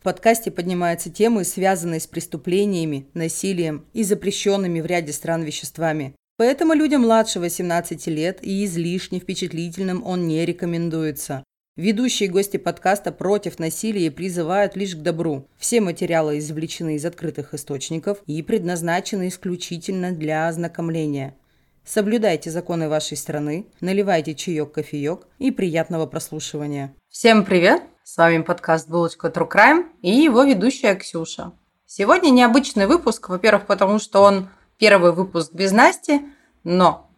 [0.00, 6.14] В подкасте поднимаются темы, связанные с преступлениями, насилием и запрещенными в ряде стран веществами.
[6.38, 11.44] Поэтому людям младше 18 лет и излишне впечатлительным он не рекомендуется.
[11.76, 15.46] Ведущие гости подкаста против насилия призывают лишь к добру.
[15.58, 21.36] Все материалы извлечены из открытых источников и предназначены исключительно для ознакомления.
[21.84, 26.94] Соблюдайте законы вашей страны, наливайте чаек-кофеек и приятного прослушивания.
[27.10, 27.82] Всем привет!
[28.12, 31.52] С вами подкаст «Булочка True Crime» и его ведущая Ксюша.
[31.86, 34.48] Сегодня необычный выпуск, во-первых, потому что он
[34.78, 36.20] первый выпуск без Насти,
[36.64, 37.08] но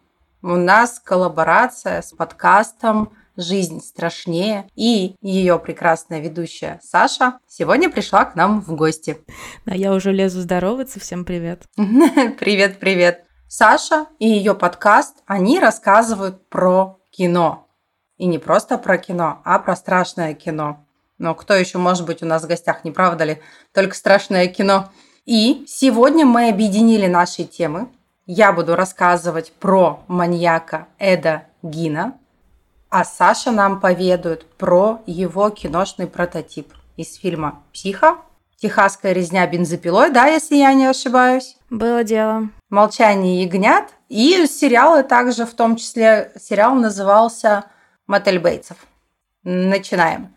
[0.43, 8.35] у нас коллаборация с подкастом «Жизнь страшнее» и ее прекрасная ведущая Саша сегодня пришла к
[8.35, 9.17] нам в гости.
[9.65, 10.99] Да, я уже лезу здороваться.
[10.99, 11.63] Всем привет.
[11.75, 13.25] Привет, привет.
[13.47, 17.67] Саша и ее подкаст, они рассказывают про кино.
[18.17, 20.82] И не просто про кино, а про страшное кино.
[21.23, 23.41] Но кто еще может быть у нас в гостях, не правда ли?
[23.73, 24.89] Только страшное кино.
[25.25, 27.87] И сегодня мы объединили наши темы.
[28.25, 32.17] Я буду рассказывать про маньяка Эда Гина,
[32.89, 38.17] а Саша нам поведает про его киношный прототип из фильма «Психо»,
[38.57, 41.55] «Техасская резня бензопилой», да, если я не ошибаюсь?
[41.69, 42.49] Было дело.
[42.69, 47.63] «Молчание ягнят» и сериалы также, в том числе сериал назывался
[48.07, 48.75] «Мотель Бейтсов».
[49.43, 50.32] Начинаем.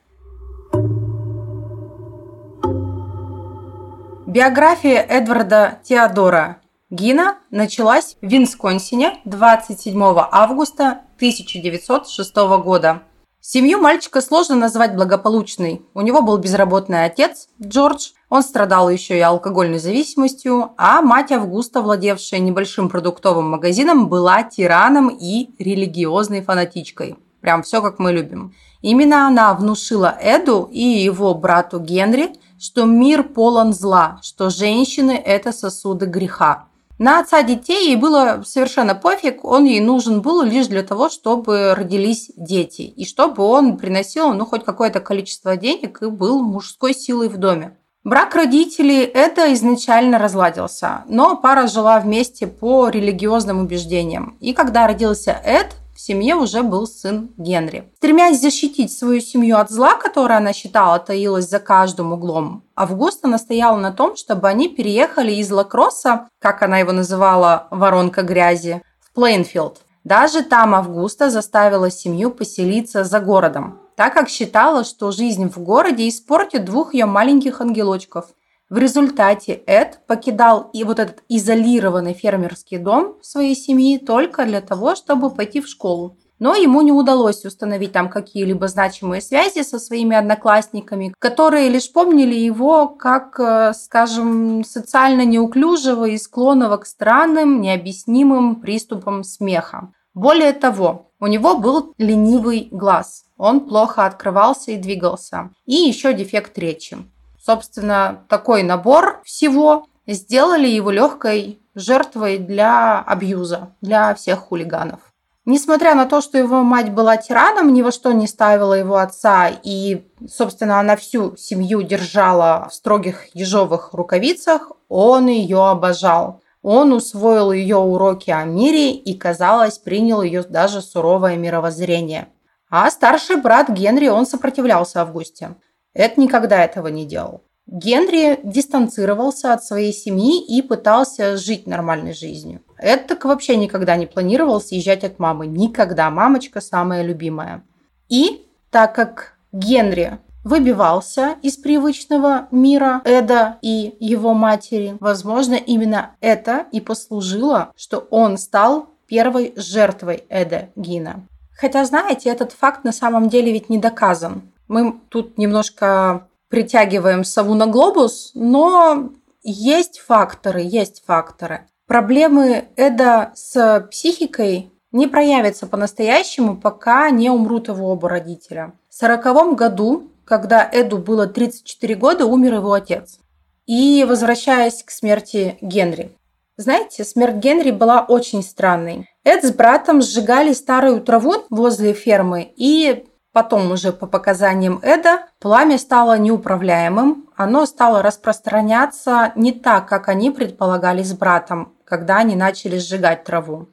[4.37, 6.59] Биография Эдварда Теодора
[6.91, 9.98] Гина началась в Винсконсине 27
[10.31, 13.01] августа 1906 года.
[13.41, 15.87] Семью мальчика сложно назвать благополучной.
[15.95, 21.81] У него был безработный отец Джордж, он страдал еще и алкогольной зависимостью, а мать Августа,
[21.81, 27.17] владевшая небольшим продуктовым магазином, была тираном и религиозной фанатичкой.
[27.41, 28.55] Прям все как мы любим.
[28.83, 35.53] Именно она внушила Эду и его брату Генри, что мир полон зла, что женщины– это
[35.53, 36.69] сосуды греха.
[36.98, 41.75] На отца детей ей было совершенно пофиг, он ей нужен был лишь для того, чтобы
[41.75, 47.29] родились дети, и чтобы он приносил ну, хоть какое-то количество денег и был мужской силой
[47.29, 47.77] в доме.
[48.03, 54.39] Брак родителей это изначально разладился, но пара жила вместе по религиозным убеждениям.
[54.41, 57.90] И когда родился Эд, в семье уже был сын Генри.
[57.96, 63.79] Стремясь защитить свою семью от зла, которое она считала таилось за каждым углом, Августа настояла
[63.79, 69.80] на том, чтобы они переехали из Лакросса, как она его называла, воронка грязи, в Плейнфилд.
[70.05, 76.08] Даже там Августа заставила семью поселиться за городом, так как считала, что жизнь в городе
[76.08, 78.27] испортит двух ее маленьких ангелочков–
[78.69, 84.97] в результате Эд покидал и вот этот изолированный фермерский дом своей семьи только для того,
[84.97, 86.19] чтобы пойти в школу.
[86.39, 92.35] Но ему не удалось установить там какие-либо значимые связи со своими одноклассниками, которые лишь помнили
[92.35, 99.93] его как, э, скажем, социально неуклюжего и склонного к странным, необъяснимым приступам смеха.
[100.13, 103.25] Более того, у него был ленивый глаз.
[103.39, 105.51] Он плохо открывался и двигался.
[105.65, 106.98] И еще дефект речи.
[107.46, 114.98] Собственно, такой набор всего сделали его легкой жертвой для абьюза, для всех хулиганов.
[115.45, 119.48] Несмотря на то, что его мать была тираном, ни во что не ставила его отца,
[119.62, 126.40] и, собственно, она всю семью держала в строгих ежовых рукавицах, он ее обожал.
[126.62, 132.26] Он усвоил ее уроки о мире и, казалось, принял ее даже суровое мировоззрение.
[132.69, 135.55] А старший брат Генри, он сопротивлялся Августе.
[135.96, 137.43] Эд никогда этого не делал.
[137.67, 142.61] Генри дистанцировался от своей семьи и пытался жить нормальной жизнью.
[142.79, 145.46] Эд так вообще никогда не планировал съезжать от мамы.
[145.46, 146.11] Никогда.
[146.11, 147.64] Мамочка самая любимая.
[148.08, 156.67] И так как Генри выбивался из привычного мира Эда и его матери, возможно, именно это
[156.70, 161.26] и послужило, что он стал первой жертвой Эда Гина.
[161.56, 164.52] Хотя, знаете, этот факт на самом деле ведь не доказан.
[164.69, 169.11] Мы тут немножко притягиваем сову на глобус, но
[169.43, 171.67] есть факторы, есть факторы.
[171.87, 178.73] Проблемы Эда с психикой не проявятся по-настоящему, пока не умрут его оба родителя.
[178.89, 183.19] В сороковом году, когда Эду было 34 года, умер его отец.
[183.67, 186.17] И возвращаясь к смерти Генри.
[186.57, 189.09] Знаете, смерть Генри была очень странной.
[189.25, 195.77] Эд с братом сжигали старую траву возле фермы и Потом уже по показаниям Эда пламя
[195.77, 202.79] стало неуправляемым, оно стало распространяться не так, как они предполагали с братом, когда они начали
[202.79, 203.69] сжигать траву.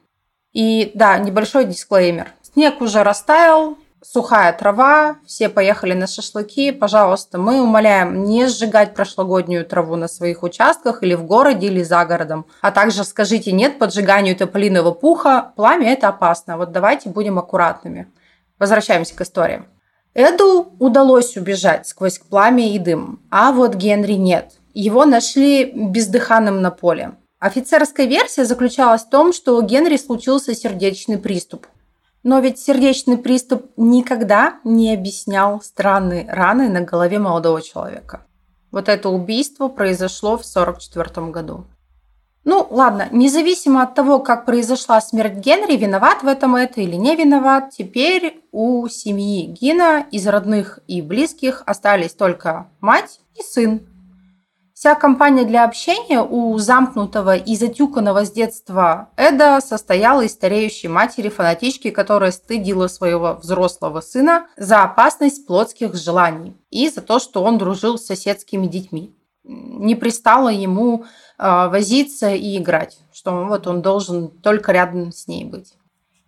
[0.52, 2.30] И да, небольшой дисклеймер.
[2.42, 9.64] Снег уже растаял, сухая трава, все поехали на шашлыки, пожалуйста, мы умоляем не сжигать прошлогоднюю
[9.64, 12.44] траву на своих участках или в городе, или за городом.
[12.60, 18.08] А также скажите нет поджиганию тополиного пуха, пламя это опасно, вот давайте будем аккуратными.
[18.64, 19.64] Возвращаемся к истории.
[20.14, 24.52] Эду удалось убежать сквозь пламя и дым, а вот Генри нет.
[24.72, 27.12] Его нашли бездыханным на поле.
[27.38, 31.66] Офицерская версия заключалась в том, что у Генри случился сердечный приступ.
[32.22, 38.24] Но ведь сердечный приступ никогда не объяснял странные раны на голове молодого человека.
[38.70, 41.66] Вот это убийство произошло в 1944 году.
[42.44, 47.16] Ну, ладно, независимо от того, как произошла смерть Генри, виноват в этом это или не
[47.16, 53.80] виноват, теперь у семьи Гина из родных и близких остались только мать и сын.
[54.74, 61.30] Вся компания для общения у замкнутого и затюканного с детства Эда состояла из стареющей матери
[61.30, 67.56] фанатички, которая стыдила своего взрослого сына за опасность плотских желаний и за то, что он
[67.56, 69.14] дружил с соседскими детьми.
[69.44, 71.04] Не пристало ему
[71.38, 75.74] э, возиться и играть, что вот он должен только рядом с ней быть.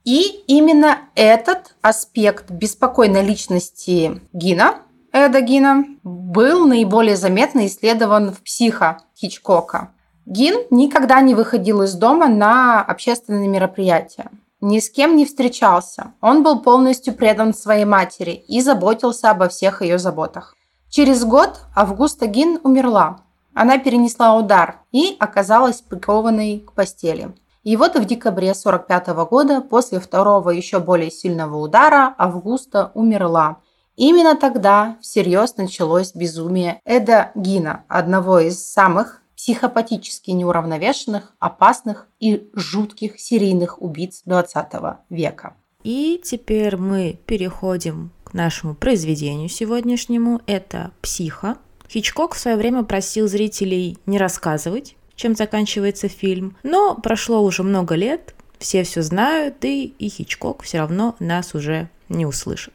[0.05, 4.83] И именно этот аспект беспокойной личности Гина
[5.17, 9.93] Эда Гина был наиболее заметно исследован в «Психо» Хичкока.
[10.27, 14.31] Гин никогда не выходил из дома на общественные мероприятия.
[14.61, 16.13] Ни с кем не встречался.
[16.21, 20.55] Он был полностью предан своей матери и заботился обо всех ее заботах.
[20.89, 23.21] Через год Августа Гин умерла.
[23.55, 27.35] Она перенесла удар и оказалась прикованной к постели.
[27.63, 33.59] И вот в декабре 1945 года, после второго еще более сильного удара, Августа умерла
[33.97, 43.19] Именно тогда всерьез началось безумие Эда Гина, одного из самых психопатически неуравновешенных, опасных и жутких
[43.19, 44.67] серийных убийц 20
[45.09, 45.57] века.
[45.83, 50.43] И теперь мы переходим к нашему произведению сегодняшнему.
[50.47, 51.57] Это «Психо».
[51.89, 57.95] Хичкок в свое время просил зрителей не рассказывать, чем заканчивается фильм, но прошло уже много
[57.95, 62.75] лет, все все знают, и, и Хичкок все равно нас уже не услышит.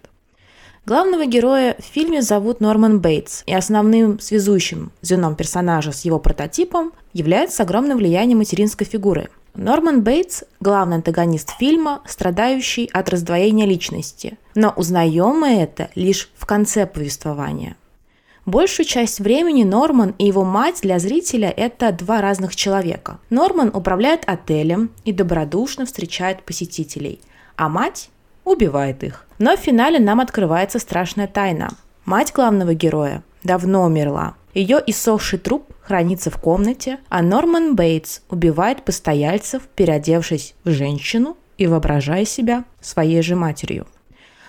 [0.86, 6.94] Главного героя в фильме зовут Норман Бейтс, и основным связующим звеном персонажа с его прототипом
[7.14, 9.30] является огромное влияние материнской фигуры.
[9.56, 16.46] Норман Бейтс– главный антагонист фильма, страдающий от раздвоения личности, но узнаем мы это лишь в
[16.46, 17.76] конце повествования.
[18.46, 23.20] Большую часть времени Норман и его мать для зрителя– это два разных человека.
[23.30, 27.20] Норман управляет отелем и добродушно встречает посетителей,
[27.58, 28.10] а мать
[28.46, 29.26] убивает их.
[29.38, 31.72] Но в финале нам открывается страшная тайна.
[32.06, 34.36] Мать главного героя давно умерла.
[34.54, 41.68] Ее иссохший труп хранится в комнате, а Норман Бейтс убивает постояльцев, переодевшись в женщину и
[41.68, 43.88] воображая себя своей же матерью.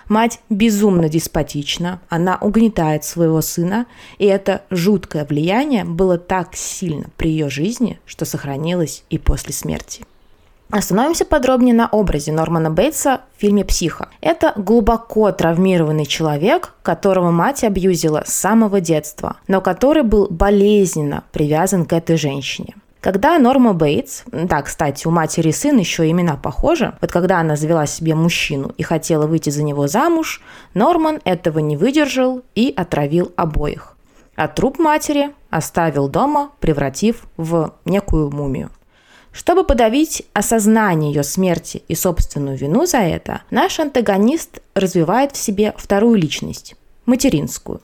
[0.09, 3.85] Мать безумно деспотична, она угнетает своего сына,
[4.17, 10.05] и это жуткое влияние было так сильно при ее жизни, что сохранилось и после смерти.
[10.71, 14.09] Остановимся подробнее на образе Нормана Бейтса в фильме «Психо».
[14.21, 21.85] Это глубоко травмированный человек, которого мать абьюзила с самого детства, но который был болезненно привязан
[21.85, 22.75] к этой женщине.
[23.03, 27.57] Когда Норма Бейтс, да, кстати, у матери и сына еще имена похожи, вот когда она
[27.57, 30.41] завела себе мужчину и хотела выйти за него замуж,
[30.73, 33.97] Норман этого не выдержал и отравил обоих.
[34.37, 38.69] А труп матери оставил дома, превратив в некую мумию.
[39.33, 45.73] Чтобы подавить осознание ее смерти и собственную вину за это, наш антагонист развивает в себе
[45.75, 46.75] вторую личность–
[47.07, 47.81] материнскую.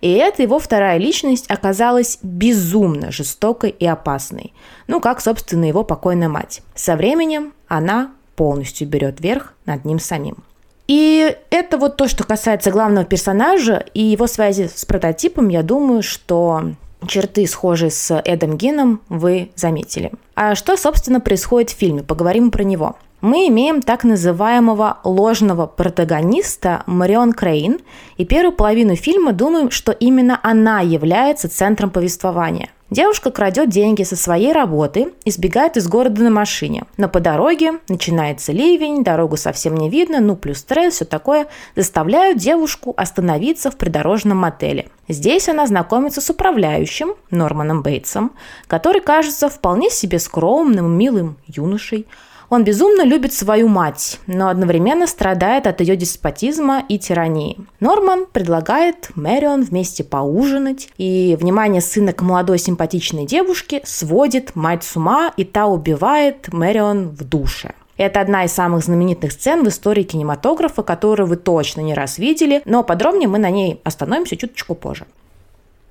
[0.00, 4.52] И эта его вторая личность оказалась безумно жестокой и опасной,
[4.86, 6.62] ну как, собственно, его покойная мать.
[6.76, 10.44] Со временем она полностью берет верх над ним самим.
[10.86, 16.02] И это вот то, что касается главного персонажа и его связи с прототипом, я думаю,
[16.02, 16.74] что
[17.06, 20.12] черты, схожие с Эдом Гином, вы заметили.
[20.34, 22.02] А что, собственно, происходит в фильме?
[22.02, 22.96] Поговорим про него.
[23.24, 27.78] Мы имеем так называемого ложного протагониста Марион Крейн,
[28.18, 32.68] и первую половину фильма думаем, что именно она является центром повествования.
[32.90, 36.84] Девушка крадет деньги со своей работы и сбегает из города на машине.
[36.98, 42.36] Но по дороге начинается ливень, дорогу совсем не видно, ну плюс стресс, все такое, заставляют
[42.36, 44.90] девушку остановиться в придорожном мотеле.
[45.08, 48.32] Здесь она знакомится с управляющим Норманом Бейтсом,
[48.66, 52.06] который кажется вполне себе скромным, милым юношей,
[52.50, 57.58] он безумно любит свою мать, но одновременно страдает от ее деспотизма и тирании.
[57.80, 64.96] Норман предлагает Мэрион вместе поужинать, и внимание сына к молодой симпатичной девушке сводит мать с
[64.96, 67.74] ума, и та убивает Мэрион в душе.
[67.96, 72.60] Это одна из самых знаменитых сцен в истории кинематографа, которую вы точно не раз видели,
[72.64, 75.06] но подробнее мы на ней остановимся чуточку позже.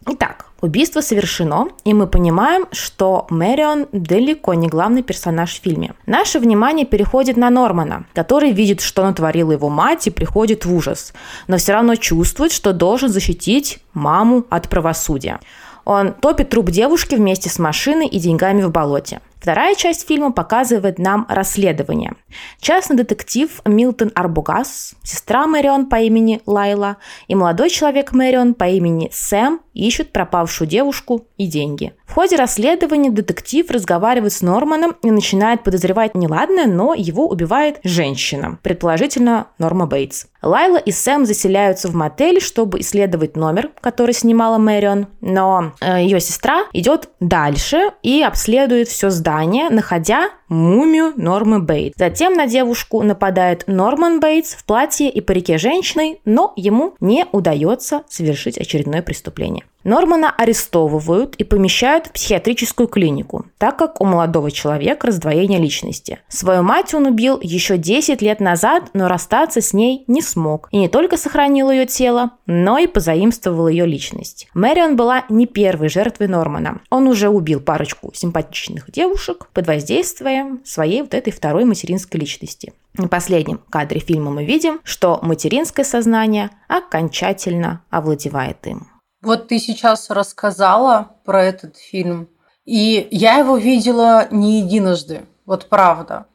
[0.05, 5.93] Итак, убийство совершено, и мы понимаем, что Мэрион далеко не главный персонаж в фильме.
[6.05, 11.13] Наше внимание переходит на Нормана, который видит, что натворила его мать и приходит в ужас,
[11.47, 15.39] но все равно чувствует, что должен защитить маму от правосудия.
[15.85, 19.19] Он топит труп девушки вместе с машиной и деньгами в болоте.
[19.43, 22.13] Вторая часть фильма показывает нам расследование.
[22.61, 26.95] Частный детектив Милтон Арбугас, сестра Мэрион по имени Лайла
[27.27, 31.93] и молодой человек Мэрион по имени Сэм ищут пропавшую девушку и деньги.
[32.05, 38.59] В ходе расследования детектив разговаривает с Норманом и начинает подозревать неладное, но его убивает женщина,
[38.61, 40.27] предположительно Норма Бейтс.
[40.43, 46.19] Лайла и Сэм заселяются в мотель, чтобы исследовать номер, который снимала Мэрион, но э, ее
[46.19, 49.32] сестра идет дальше и обследует все здание,
[49.69, 51.97] находя мумию Нормы Бейтс.
[51.97, 58.03] Затем на девушку нападает Норман Бейтс в платье и парике женщины, но ему не удается
[58.09, 59.65] совершить очередное преступление.
[59.83, 66.19] Нормана арестовывают и помещают в психиатрическую клинику, так как у молодого человека раздвоение личности.
[66.27, 70.67] Свою мать он убил еще 10 лет назад, но расстаться с ней не смог.
[70.71, 74.47] И не только сохранил ее тело, но и позаимствовал ее личность.
[74.53, 76.81] Мэрион была не первой жертвой Нормана.
[76.89, 82.73] Он уже убил парочку симпатичных девушек под воздействием своей вот этой второй материнской личности.
[82.95, 88.92] В последнем кадре фильма мы видим, что материнское сознание окончательно овладевает им.
[89.23, 92.27] Вот ты сейчас рассказала про этот фильм,
[92.65, 96.25] и я его видела не единожды, вот правда.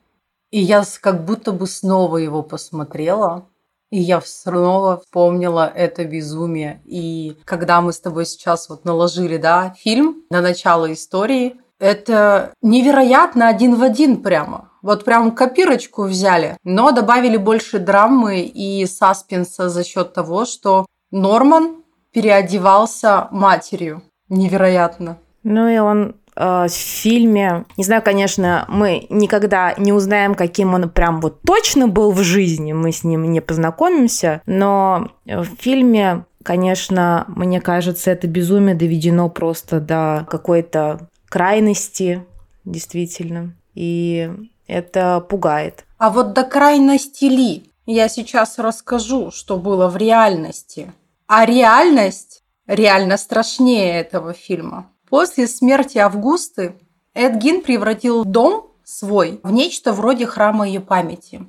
[0.50, 3.44] И я как будто бы снова его посмотрела,
[3.90, 6.80] и я снова вспомнила это безумие.
[6.86, 13.48] И когда мы с тобой сейчас вот наложили, да, фильм на начало истории, это невероятно
[13.48, 14.70] один в один прямо.
[14.80, 21.77] Вот прям копирочку взяли, но добавили больше драмы и саспенса за счет того, что Норман
[22.12, 24.02] переодевался матерью.
[24.28, 25.18] Невероятно.
[25.42, 30.90] Ну и он э, в фильме, не знаю, конечно, мы никогда не узнаем, каким он
[30.90, 37.24] прям вот точно был в жизни, мы с ним не познакомимся, но в фильме, конечно,
[37.28, 42.24] мне кажется, это безумие доведено просто до какой-то крайности,
[42.64, 44.30] действительно, и
[44.66, 45.84] это пугает.
[45.98, 47.64] А вот до крайности ли?
[47.86, 50.92] Я сейчас расскажу, что было в реальности.
[51.28, 54.90] А реальность реально страшнее этого фильма.
[55.10, 56.74] После смерти Августы
[57.12, 61.46] Эдгин превратил дом свой в нечто вроде храма ее памяти.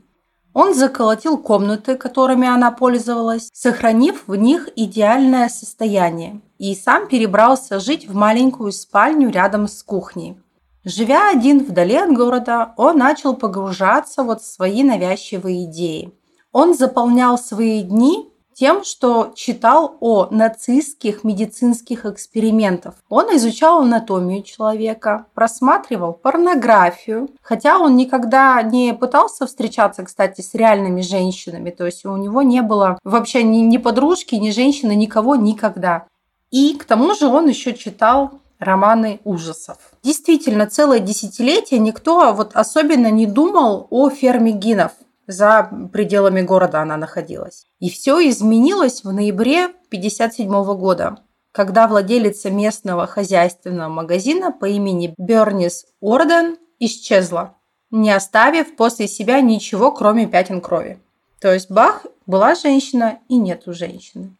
[0.53, 8.05] Он заколотил комнаты, которыми она пользовалась, сохранив в них идеальное состояние, и сам перебрался жить
[8.05, 10.38] в маленькую спальню рядом с кухней.
[10.83, 16.13] Живя один вдали от города, он начал погружаться вот в свои навязчивые идеи.
[16.51, 18.29] Он заполнял свои дни
[18.60, 22.96] тем, что читал о нацистских медицинских экспериментах.
[23.08, 31.00] Он изучал анатомию человека, просматривал порнографию, хотя он никогда не пытался встречаться, кстати, с реальными
[31.00, 36.06] женщинами, то есть у него не было вообще ни, ни подружки, ни женщины, никого никогда.
[36.51, 39.78] И к тому же он еще читал романы ужасов.
[40.04, 44.92] Действительно, целое десятилетие никто вот особенно не думал о ферме гинов
[45.29, 47.67] за пределами города она находилась.
[47.79, 51.19] И все изменилось в ноябре 1957 года,
[51.51, 57.55] когда владелица местного хозяйственного магазина по имени Бернис Орден исчезла,
[57.91, 61.00] не оставив после себя ничего, кроме пятен крови.
[61.39, 64.36] То есть Бах была женщина и нету женщины.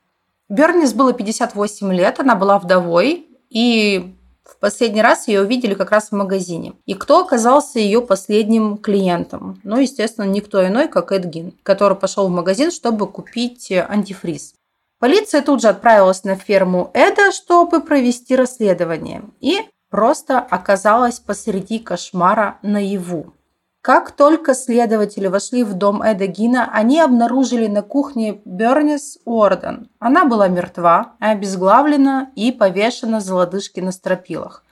[0.50, 4.16] Бернис было 58 лет, она была вдовой, и
[4.60, 6.74] последний раз ее увидели как раз в магазине.
[6.86, 9.60] И кто оказался ее последним клиентом?
[9.64, 14.54] Ну, естественно, никто иной, как Эдгин, который пошел в магазин, чтобы купить антифриз.
[15.00, 19.24] Полиция тут же отправилась на ферму Эда, чтобы провести расследование.
[19.40, 23.34] И просто оказалась посреди кошмара наяву.
[23.82, 29.90] Как только следователи вошли в дом Эда Гина, они обнаружили на кухне Бернис Уорден.
[30.00, 34.66] Она была мертва, обезглавлена и повешена за лодыжки на стропилах.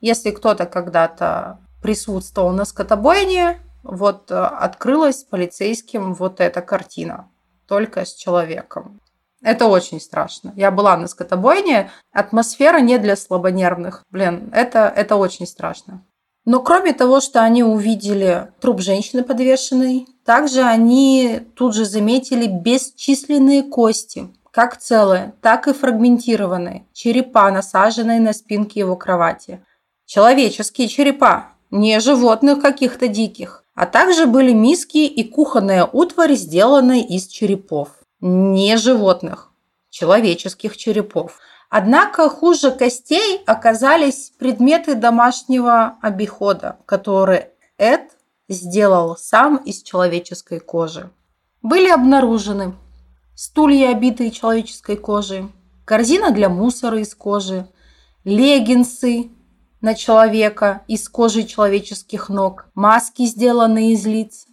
[0.00, 7.28] Если кто-то когда-то присутствовал на скотобойне, вот э, открылась полицейским вот эта картина,
[7.66, 9.00] только с человеком.
[9.42, 10.52] Это очень страшно.
[10.54, 14.04] Я была на скотобойне, атмосфера не для слабонервных.
[14.10, 16.04] Блин, это, это очень страшно.
[16.44, 23.62] Но кроме того, что они увидели труп женщины подвешенной, также они тут же заметили бесчисленные
[23.62, 29.64] кости, как целые, так и фрагментированные, черепа, насаженные на спинки его кровати.
[30.04, 33.64] Человеческие черепа, не животных каких-то диких.
[33.74, 37.88] А также были миски и кухонная утварь, сделанные из черепов.
[38.20, 39.50] Не животных,
[39.88, 41.38] человеческих черепов.
[41.74, 47.48] Однако хуже костей оказались предметы домашнего обихода, которые
[47.78, 48.10] Эд
[48.46, 51.10] сделал сам из человеческой кожи.
[51.62, 52.74] Были обнаружены
[53.34, 55.50] стулья, обитые человеческой кожей,
[55.86, 57.66] корзина для мусора из кожи,
[58.24, 59.30] леггинсы
[59.80, 64.46] на человека из кожи человеческих ног, маски, сделанные из лиц,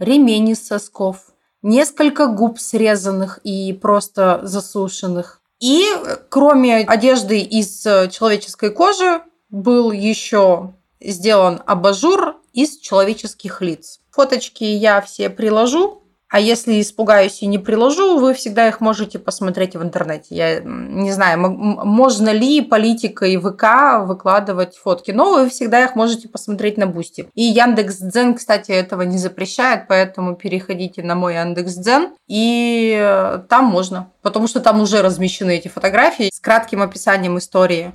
[0.00, 1.30] ремень из сосков,
[1.62, 5.37] несколько губ срезанных и просто засушенных.
[5.60, 5.86] И
[6.28, 14.00] кроме одежды из человеческой кожи был еще сделан абажур из человеческих лиц.
[14.10, 19.76] Фоточки я все приложу а если испугаюсь и не приложу, вы всегда их можете посмотреть
[19.76, 20.26] в интернете.
[20.34, 26.76] Я не знаю, можно ли политикой ВК выкладывать фотки, но вы всегда их можете посмотреть
[26.76, 27.30] на Бусти.
[27.34, 33.38] И Яндекс Дзен, кстати, этого не запрещает, поэтому переходите на мой Яндекс Дзен, и э,
[33.48, 37.92] там можно, потому что там уже размещены эти фотографии с кратким описанием истории.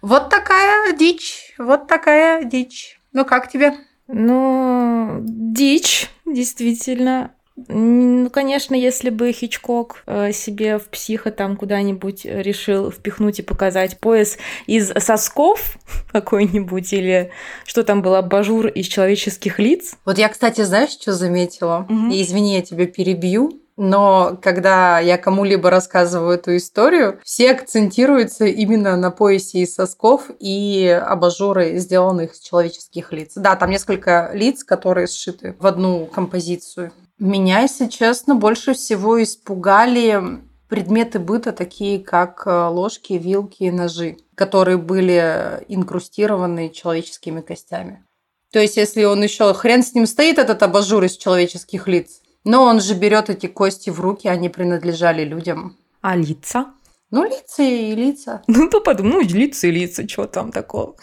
[0.00, 3.00] Вот такая дичь, вот такая дичь.
[3.12, 3.74] Ну как тебе?
[4.08, 7.32] Ну, дичь, действительно.
[7.56, 13.98] Ну, конечно, если бы Хичкок э, себе в психо там куда-нибудь решил впихнуть и показать
[13.98, 14.36] пояс
[14.66, 15.78] из сосков
[16.12, 17.30] какой-нибудь, или
[17.64, 19.96] что там было, бажур из человеческих лиц.
[20.04, 21.86] Вот я, кстати, знаешь, что заметила?
[21.88, 22.10] Угу.
[22.12, 23.60] И извини, я тебя перебью.
[23.78, 30.88] Но когда я кому-либо рассказываю эту историю, все акцентируются именно на поясе из сосков и
[30.88, 33.32] абажуры, сделанных из человеческих лиц.
[33.36, 36.92] Да, там несколько лиц, которые сшиты в одну композицию.
[37.18, 44.18] Меня, если честно, больше всего испугали предметы быта, такие как э, ложки, вилки и ножи,
[44.34, 48.04] которые были инкрустированы человеческими костями.
[48.52, 52.64] То есть, если он еще хрен с ним стоит, этот абажур из человеческих лиц, но
[52.64, 55.76] он же берет эти кости в руки, они принадлежали людям.
[56.00, 56.74] А лица?
[57.10, 58.42] Ну, лица и лица.
[58.46, 60.96] Ну, то подумай, ну, лица и лица, что там такого?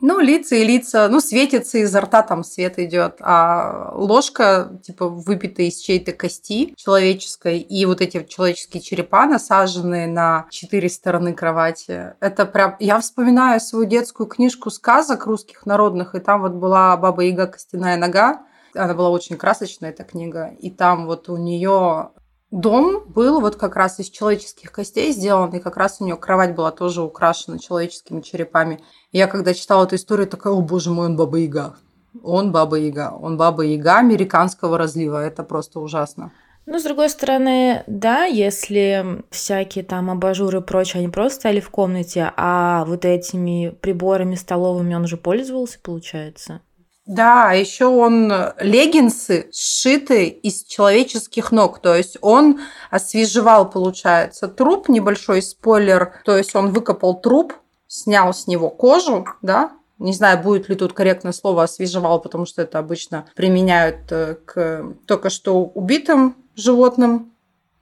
[0.00, 5.62] Ну, лица и лица, ну, светится изо рта, там свет идет, а ложка, типа, выпита
[5.62, 12.46] из чьей-то кости человеческой, и вот эти человеческие черепа, насаженные на четыре стороны кровати, это
[12.46, 12.76] прям...
[12.78, 17.48] Я вспоминаю свою детскую книжку сказок русских народных, и там вот была Баба Яга.
[17.48, 18.42] Костяная нога,
[18.74, 22.10] она была очень красочная, эта книга, и там вот у нее
[22.50, 26.54] Дом был вот как раз из человеческих костей сделан, и как раз у нее кровать
[26.54, 28.80] была тоже украшена человеческими черепами.
[29.12, 31.76] Я когда читала эту историю, такая, о боже мой, он Баба Яга.
[32.22, 33.12] Он Баба Яга.
[33.20, 35.22] Он Баба Яга американского разлива.
[35.22, 36.32] Это просто ужасно.
[36.64, 41.70] Ну, с другой стороны, да, если всякие там абажуры и прочее, они просто стояли в
[41.70, 46.60] комнате, а вот этими приборами столовыми он уже пользовался, получается.
[47.08, 55.40] Да, еще он леггинсы сшиты из человеческих ног, то есть он освежевал, получается, труп, небольшой
[55.40, 57.54] спойлер, то есть он выкопал труп,
[57.86, 62.60] снял с него кожу, да, не знаю, будет ли тут корректное слово освежевал, потому что
[62.60, 67.32] это обычно применяют э, к только что убитым животным,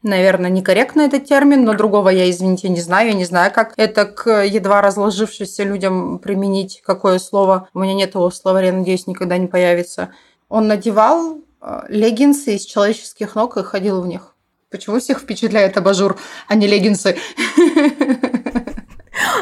[0.06, 3.08] Наверное, некорректно этот термин, но другого я, извините, не знаю.
[3.08, 7.68] Я не знаю, как это к едва разложившимся людям применить, какое слово.
[7.74, 10.10] У меня нет его в словаре, надеюсь, никогда не появится.
[10.48, 14.36] Он надевал э, леггинсы из человеческих ног и ходил в них.
[14.70, 16.16] Почему всех впечатляет абажур,
[16.46, 17.16] а не леггинсы?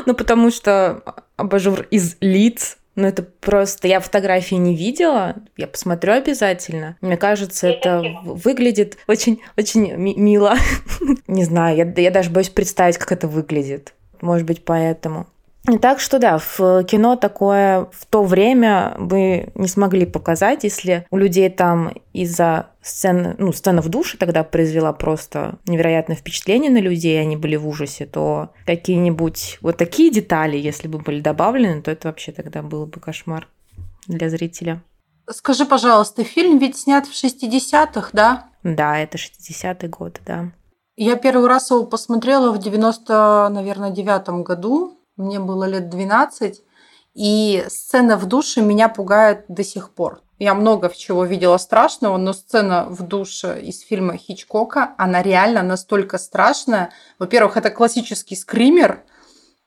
[0.07, 1.03] Ну, потому что
[1.37, 3.89] абажур из лиц ну, это просто...
[3.89, 6.97] Я фотографии не видела, я посмотрю обязательно.
[7.01, 10.55] Мне кажется, это выглядит очень-очень мило.
[11.27, 13.95] Не знаю, я, я даже боюсь представить, как это выглядит.
[14.21, 15.27] Может быть, поэтому.
[15.81, 21.17] Так что да, в кино такое в то время бы не смогли показать, если у
[21.17, 27.19] людей там из-за сцены, ну, сцена в душе тогда произвела просто невероятное впечатление на людей,
[27.19, 32.09] они были в ужасе, то какие-нибудь вот такие детали, если бы были добавлены, то это
[32.09, 33.49] вообще тогда был бы кошмар
[34.07, 34.83] для зрителя.
[35.31, 38.51] Скажи, пожалуйста, фильм ведь снят в 60-х, да?
[38.63, 40.53] Да, это 60-й год, да.
[40.97, 44.99] Я первый раз его посмотрела в 90, наверное, девятом году.
[45.17, 46.63] Мне было лет 12.
[47.15, 50.21] И сцена в душе меня пугает до сих пор.
[50.39, 56.19] Я много чего видела страшного, но сцена в душе из фильма Хичкока, она реально настолько
[56.19, 56.91] страшная.
[57.21, 59.05] Во-первых, это классический скример,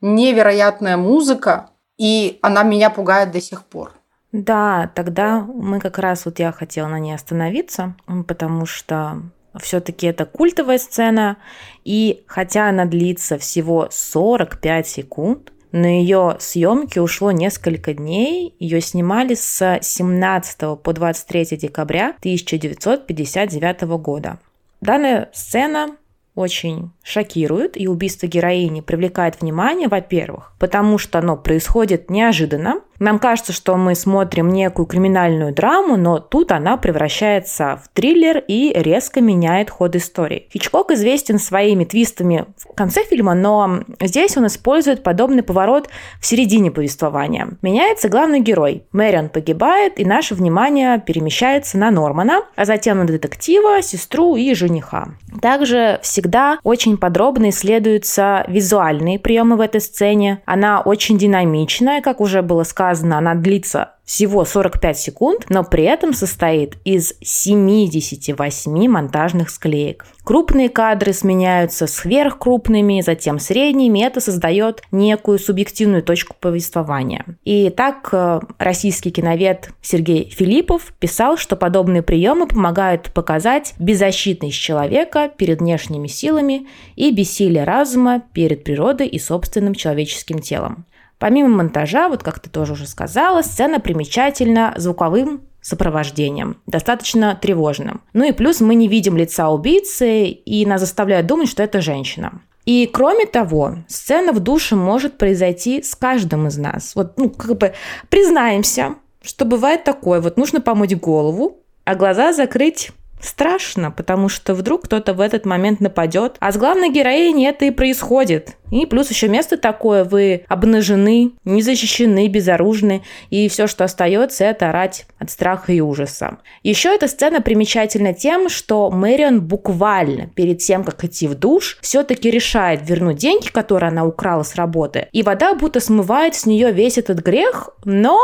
[0.01, 3.93] невероятная музыка, и она меня пугает до сих пор.
[4.33, 7.95] Да, тогда мы как раз вот я хотела на ней остановиться,
[8.27, 9.21] потому что
[9.61, 11.37] все-таки это культовая сцена,
[11.83, 18.55] и хотя она длится всего 45 секунд, На ее съемки ушло несколько дней.
[18.57, 24.39] Ее снимали с 17 по 23 декабря 1959 года.
[24.79, 25.97] Данная сцена
[26.35, 32.81] очень шокирует, и убийство героини привлекает внимание, во-первых, потому что оно происходит неожиданно.
[32.99, 38.73] Нам кажется, что мы смотрим некую криминальную драму, но тут она превращается в триллер и
[38.75, 40.47] резко меняет ход истории.
[40.51, 45.89] Хичкок известен своими твистами в конце фильма, но здесь он использует подобный поворот
[46.19, 47.49] в середине повествования.
[47.61, 48.83] Меняется главный герой.
[48.91, 55.09] Мэрион погибает, и наше внимание перемещается на Нормана, а затем на детектива, сестру и жениха.
[55.39, 60.41] Также всегда очень очень подробно исследуются визуальные приемы в этой сцене.
[60.45, 66.13] Она очень динамичная, как уже было сказано, она длится всего 45 секунд, но при этом
[66.13, 70.05] состоит из 78 монтажных склеек.
[70.23, 77.25] Крупные кадры сменяются сверхкрупными, затем средними, это создает некую субъективную точку повествования.
[77.43, 85.29] И так э, российский киновед Сергей Филиппов писал, что подобные приемы помогают показать беззащитность человека
[85.35, 90.85] перед внешними силами и бессилие разума перед природой и собственным человеческим телом.
[91.19, 98.01] Помимо монтажа, вот как ты тоже уже сказала, сцена примечательна звуковым сопровождением, достаточно тревожным.
[98.13, 102.41] Ну и плюс мы не видим лица убийцы, и нас заставляют думать, что это женщина.
[102.65, 106.95] И кроме того, сцена в душе может произойти с каждым из нас.
[106.95, 107.73] Вот, ну, как бы
[108.09, 110.21] признаемся, что бывает такое.
[110.21, 115.79] Вот нужно помыть голову, а глаза закрыть Страшно, потому что вдруг кто-то в этот момент
[115.79, 116.35] нападет.
[116.39, 118.57] А с главной героиней это и происходит.
[118.69, 124.69] И плюс еще место такое, вы обнажены, не защищены, безоружны, и все, что остается, это
[124.69, 126.37] орать от страха и ужаса.
[126.63, 132.29] Еще эта сцена примечательна тем, что Мэрион буквально перед тем, как идти в душ, все-таки
[132.29, 136.97] решает вернуть деньги, которые она украла с работы, и вода будто смывает с нее весь
[136.97, 138.19] этот грех, но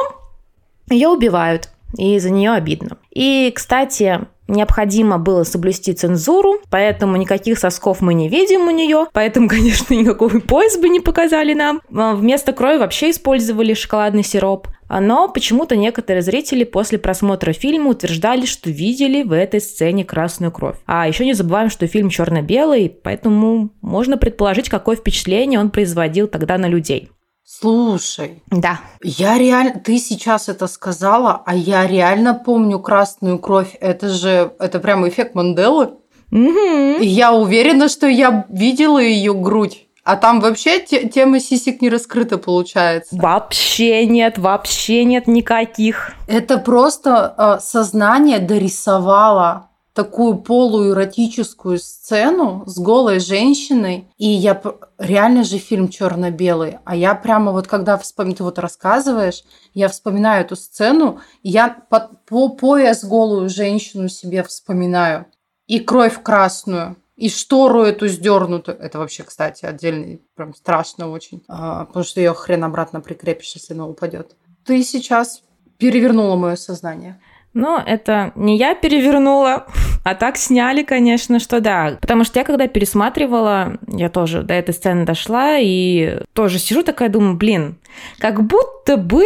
[0.90, 1.70] ее убивают.
[1.98, 2.98] И за нее обидно.
[3.12, 9.48] И, кстати, Необходимо было соблюсти цензуру, поэтому никаких сосков мы не видим у нее, поэтому,
[9.50, 11.82] конечно, никакой пояс бы не показали нам.
[11.96, 14.68] А вместо крови вообще использовали шоколадный сироп.
[14.90, 20.76] Но почему-то некоторые зрители после просмотра фильма утверждали, что видели в этой сцене красную кровь.
[20.86, 26.58] А еще не забываем, что фильм черно-белый, поэтому можно предположить, какое впечатление он производил тогда
[26.58, 27.10] на людей.
[27.46, 28.42] Слушай.
[28.50, 28.80] Да.
[29.04, 29.80] Я реально...
[29.80, 33.76] Ты сейчас это сказала, а я реально помню красную кровь.
[33.80, 34.54] Это же...
[34.60, 35.96] Это прям эффект Манделы.
[36.32, 37.02] Угу.
[37.02, 39.88] Я уверена, что я видела ее грудь.
[40.04, 43.16] А там вообще те, тема сисек не раскрыта получается.
[43.16, 46.12] Вообще нет, вообще нет никаких.
[46.28, 54.08] Это просто э, сознание дорисовало такую полуэротическую сцену с голой женщиной.
[54.18, 54.60] И я
[54.98, 56.80] реально же фильм черно-белый.
[56.84, 62.26] А я прямо вот когда вспомню, ты вот рассказываешь, я вспоминаю эту сцену, я под,
[62.26, 65.28] по пояс голую женщину себе вспоминаю.
[65.68, 66.98] И кровь красную.
[67.16, 68.78] И штору эту сдернутую.
[68.80, 71.44] Это вообще, кстати, отдельный, прям страшно очень.
[71.48, 74.36] А, потому что ее хрен обратно прикрепишь, если она упадет.
[74.66, 75.44] Ты сейчас
[75.78, 77.22] перевернула мое сознание.
[77.54, 79.66] Но это не я перевернула,
[80.04, 81.98] а так сняли, конечно, что да.
[82.02, 87.10] Потому что я когда пересматривала, я тоже до этой сцены дошла и тоже сижу такая,
[87.10, 87.78] думаю, блин,
[88.20, 89.26] как будто бы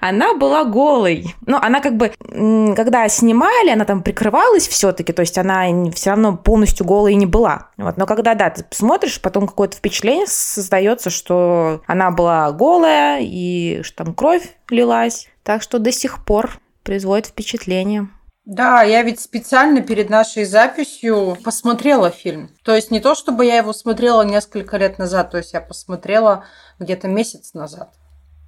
[0.00, 1.34] она была голой.
[1.46, 2.12] Но она как бы,
[2.74, 7.68] когда снимали, она там прикрывалась все-таки, то есть она все равно полностью голой не была.
[7.76, 7.96] Вот.
[7.96, 14.04] Но когда, да, ты смотришь, потом какое-то впечатление создается, что она была голая и что
[14.04, 15.28] там кровь лилась.
[15.42, 16.58] Так что до сих пор
[16.88, 18.08] производит впечатление.
[18.46, 22.48] Да, я ведь специально перед нашей записью посмотрела фильм.
[22.64, 26.46] То есть не то, чтобы я его смотрела несколько лет назад, то есть я посмотрела
[26.78, 27.90] где-то месяц назад.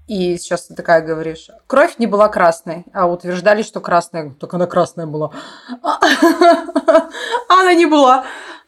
[0.08, 4.66] И сейчас ты такая говоришь, кровь не была красной, а утверждали, что красная, только она
[4.66, 5.32] красная была.
[7.50, 8.24] Она не была.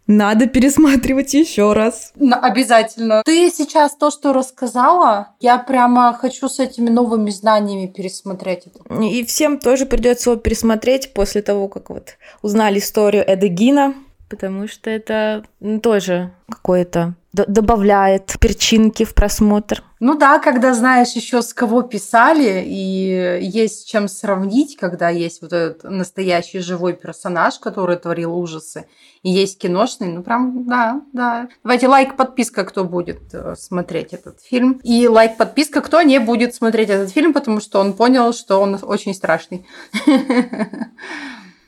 [0.06, 2.12] Надо пересматривать еще раз.
[2.18, 3.22] Обязательно.
[3.24, 9.02] Ты сейчас то, что рассказала, я прямо хочу с этими новыми знаниями пересмотреть это.
[9.02, 13.94] И всем тоже придется его пересмотреть после того, как вот узнали историю Эдегина,
[14.32, 15.44] потому что это
[15.82, 19.82] тоже какое-то добавляет перчинки в просмотр.
[20.00, 25.52] Ну да, когда знаешь еще с кого писали, и есть чем сравнить, когда есть вот
[25.52, 28.86] этот настоящий живой персонаж, который творил ужасы,
[29.22, 31.48] и есть киношный, ну прям, да, да.
[31.62, 34.80] Давайте лайк, подписка, кто будет э, смотреть этот фильм.
[34.82, 38.78] И лайк, подписка, кто не будет смотреть этот фильм, потому что он понял, что он
[38.82, 39.66] очень страшный.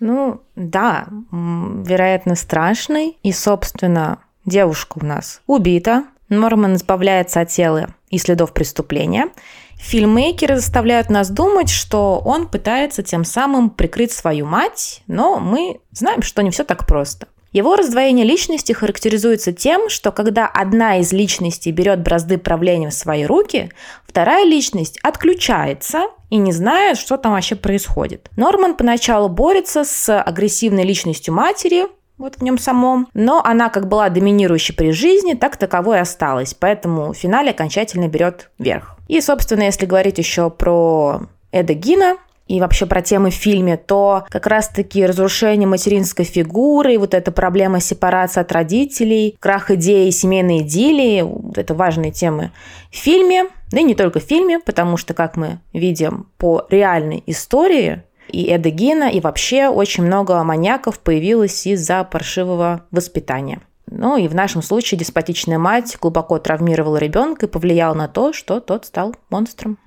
[0.00, 3.16] Ну, да, вероятно, страшный.
[3.22, 6.04] И, собственно, девушка у нас убита.
[6.28, 9.28] Норман избавляется от тела и следов преступления,
[9.76, 16.22] фильммейкеры заставляют нас думать, что он пытается тем самым прикрыть свою мать, но мы знаем,
[16.22, 17.26] что не все так просто.
[17.55, 23.25] Его раздвоение личности характеризуется тем, что когда одна из личностей берет бразды правления в свои
[23.25, 23.71] руки,
[24.05, 28.29] вторая личность отключается и не знает, что там вообще происходит.
[28.37, 31.87] Норман поначалу борется с агрессивной личностью матери,
[32.19, 33.07] вот в нем самом.
[33.14, 36.55] Но она как была доминирующей при жизни, так таковой осталась.
[36.55, 38.97] Поэтому в финале окончательно берет верх.
[39.07, 44.24] И, собственно, если говорить еще про Эда Гина, и вообще про темы в фильме, то
[44.28, 51.22] как раз-таки разрушение материнской фигуры, вот эта проблема сепарации от родителей, крах идеи семейной идиллии,
[51.22, 52.50] вот это важные темы
[52.90, 57.22] в фильме, да и не только в фильме, потому что, как мы видим по реальной
[57.26, 63.61] истории, и Эда Гина, и вообще очень много маньяков появилось из-за паршивого воспитания.
[63.87, 68.61] Ну и в нашем случае деспотичная мать глубоко травмировала ребенка и повлияла на то, что
[68.61, 69.78] тот стал монстром.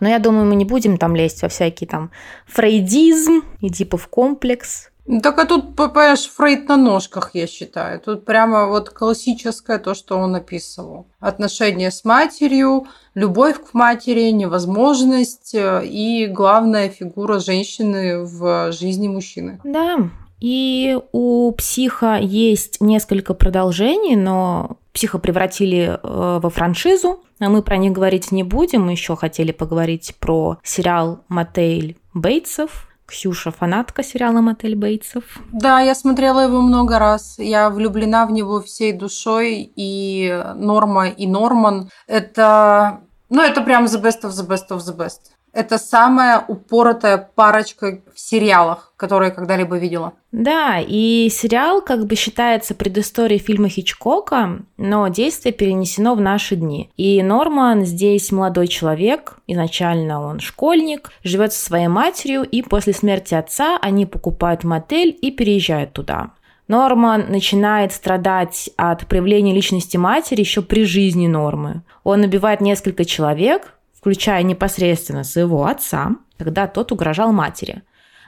[0.00, 2.10] Но я думаю, мы не будем там лезть во всякий там
[2.46, 4.90] фрейдизм и типа комплекс.
[5.22, 8.00] Так а тут, понимаешь, Фрейд на ножках, я считаю.
[8.00, 11.06] Тут прямо вот классическое то, что он описывал.
[11.20, 19.60] Отношения с матерью, любовь к матери, невозможность э, и главная фигура женщины в жизни мужчины.
[19.62, 27.22] Да, и у психа есть несколько продолжений, но психа превратили э, во франшизу.
[27.40, 28.86] А мы про них говорить не будем.
[28.86, 32.88] Мы еще хотели поговорить про сериал «Мотель Бейтсов».
[33.06, 35.24] Ксюша фанатка сериала «Мотель Бейтсов».
[35.52, 37.36] Да, я смотрела его много раз.
[37.38, 39.70] Я влюблена в него всей душой.
[39.76, 43.00] И Норма, и Норман– это...
[43.28, 48.00] Ну, это прям the best of the best of the best это самая упоротая парочка
[48.14, 50.12] в сериалах, которые я когда-либо видела.
[50.30, 56.90] Да, и сериал как бы считается предысторией фильма Хичкока, но действие перенесено в наши дни.
[56.98, 63.34] И Норман здесь молодой человек, изначально он школьник, живет со своей матерью, и после смерти
[63.34, 66.32] отца они покупают мотель и переезжают туда.
[66.68, 71.82] Норман начинает страдать от проявления личности матери еще при жизни Нормы.
[72.02, 73.75] Он убивает несколько человек,
[74.06, 77.82] включая непосредственно своего отца, когда тот угрожал матери.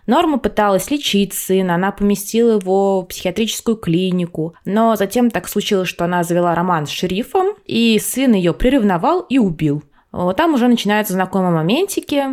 [0.09, 6.05] Норма пыталась лечить сына, она поместила его в психиатрическую клинику, но затем так случилось, что
[6.05, 9.85] она завела роман с шерифом, и сын ее приревновал и убил.
[10.37, 12.25] Там уже начинаются знакомые моментики,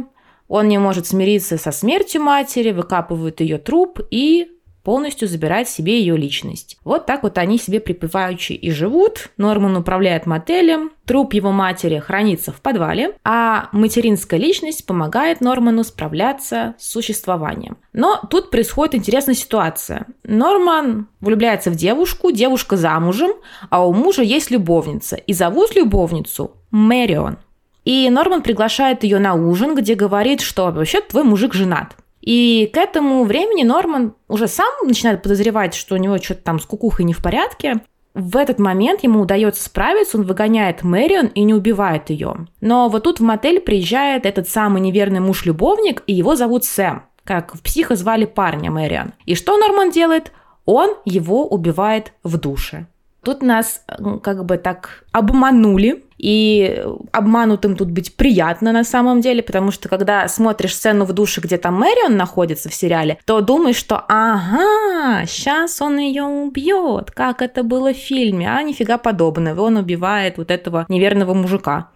[0.47, 4.54] он не может смириться со смертью матери, выкапывает ее труп и
[4.85, 6.77] полностью забирает себе ее личность.
[6.85, 9.31] Вот так вот они себе припеваючи и живут.
[9.35, 16.75] Норман управляет мотелем, труп его матери хранится в подвале, а материнская личность помогает Норману справляться
[16.77, 17.77] с существованием.
[17.93, 20.05] Но тут происходит интересная ситуация.
[20.23, 23.31] Норман влюбляется в девушку, девушка замужем,
[23.71, 27.39] а у мужа есть любовница, и зовут любовницу Мэрион.
[27.85, 31.95] И Норман приглашает ее на ужин, где говорит, что вообще твой мужик женат.
[32.25, 36.65] И к этому времени Норман уже сам начинает подозревать, что у него что-то там с
[36.65, 37.81] кукухой не в порядке.
[38.15, 42.47] В этот момент ему удается справиться, он выгоняет Мэрион и не убивает ее.
[42.61, 47.53] Но вот тут в мотель приезжает этот самый неверный муж-любовник, и его зовут Сэм, как
[47.53, 49.13] в психо звали парня Мэрион.
[49.25, 50.31] И что Норман делает?
[50.65, 52.88] Он его убивает в душе.
[53.21, 53.83] Тут нас
[54.23, 60.28] как бы так обманули, и обманутым тут быть приятно на самом деле, потому что когда
[60.28, 65.82] смотришь сцену в душе, где там Мэрион находится в сериале, то думаешь, что ага, сейчас
[65.82, 70.86] он ее убьет, как это было в фильме, а нифига подобного, он убивает вот этого
[70.89, 71.89] неверного мужика.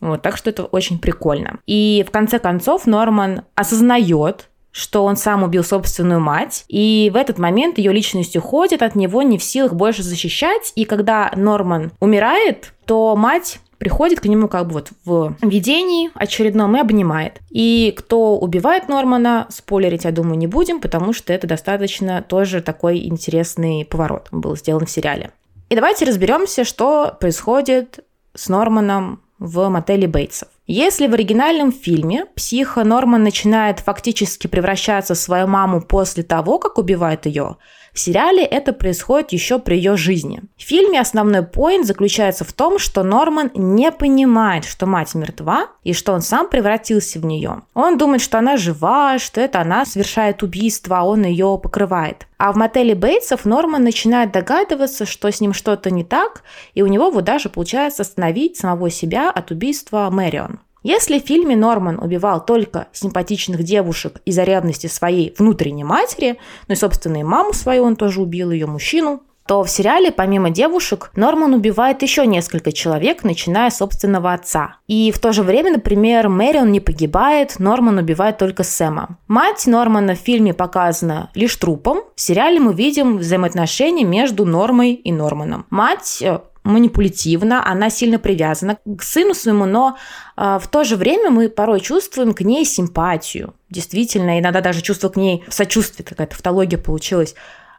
[0.00, 1.60] Вот, так что это очень прикольно.
[1.66, 7.38] И в конце концов Норман осознает, что он сам убил собственную мать, и в этот
[7.38, 12.74] момент ее личность уходит от него, не в силах больше защищать, и когда Норман умирает,
[12.84, 17.40] то мать приходит к нему как бы вот в видении очередном и обнимает.
[17.50, 23.06] И кто убивает Нормана, спойлерить, я думаю, не будем, потому что это достаточно тоже такой
[23.06, 25.30] интересный поворот был сделан в сериале.
[25.68, 28.00] И давайте разберемся, что происходит
[28.34, 30.48] с Норманом в мотеле Бейтсов.
[30.66, 36.78] Если в оригинальном фильме психо Норман начинает фактически превращаться в свою маму после того, как
[36.78, 37.56] убивает ее,
[37.94, 40.42] в сериале это происходит еще при ее жизни.
[40.56, 45.92] В фильме основной поинт заключается в том, что Норман не понимает, что мать мертва и
[45.92, 47.62] что он сам превратился в нее.
[47.72, 52.26] Он думает, что она жива, что это она совершает убийство, а он ее покрывает.
[52.36, 56.42] А в мотеле Бейтсов Норман начинает догадываться, что с ним что-то не так,
[56.74, 60.58] и у него вот даже получается остановить самого себя от убийства Мэрион.
[60.84, 66.76] Если в фильме Норман убивал только симпатичных девушек из-за ревности своей внутренней матери, ну и,
[66.76, 71.54] собственно, и маму свою он тоже убил, ее мужчину, то в сериале помимо девушек Норман
[71.54, 74.76] убивает еще несколько человек, начиная с собственного отца.
[74.86, 79.18] И в то же время, например, Мэрион не погибает, Норман убивает только Сэма.
[79.26, 82.02] Мать Нормана в фильме показана лишь трупом.
[82.14, 85.66] В сериале мы видим взаимоотношения между Нормой и Норманом.
[85.70, 89.96] Мать э, манипулятивна, она сильно привязана к сыну своему, но
[90.36, 93.54] э, в то же время мы порой чувствуем к ней симпатию.
[93.70, 97.34] Действительно, иногда даже чувство к ней сочувствие, какая-то тавтология получилась.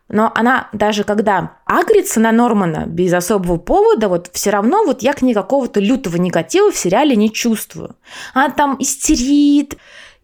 [0.07, 5.13] Но она даже когда агрится на Нормана без особого повода, вот все равно вот я
[5.13, 7.95] к ней какого-то лютого негатива в сериале не чувствую.
[8.35, 9.77] Она там истерит,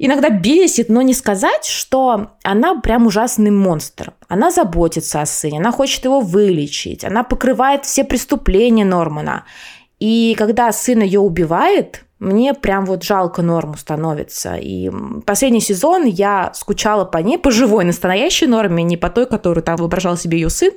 [0.05, 4.13] иногда бесит, но не сказать, что она прям ужасный монстр.
[4.27, 9.45] Она заботится о сыне, она хочет его вылечить, она покрывает все преступления Нормана.
[9.99, 14.55] И когда сын ее убивает, мне прям вот жалко Норму становится.
[14.55, 14.89] И
[15.25, 19.75] последний сезон я скучала по ней, по живой, настоящей Норме, не по той, которую там
[19.77, 20.71] воображал себе ее сын,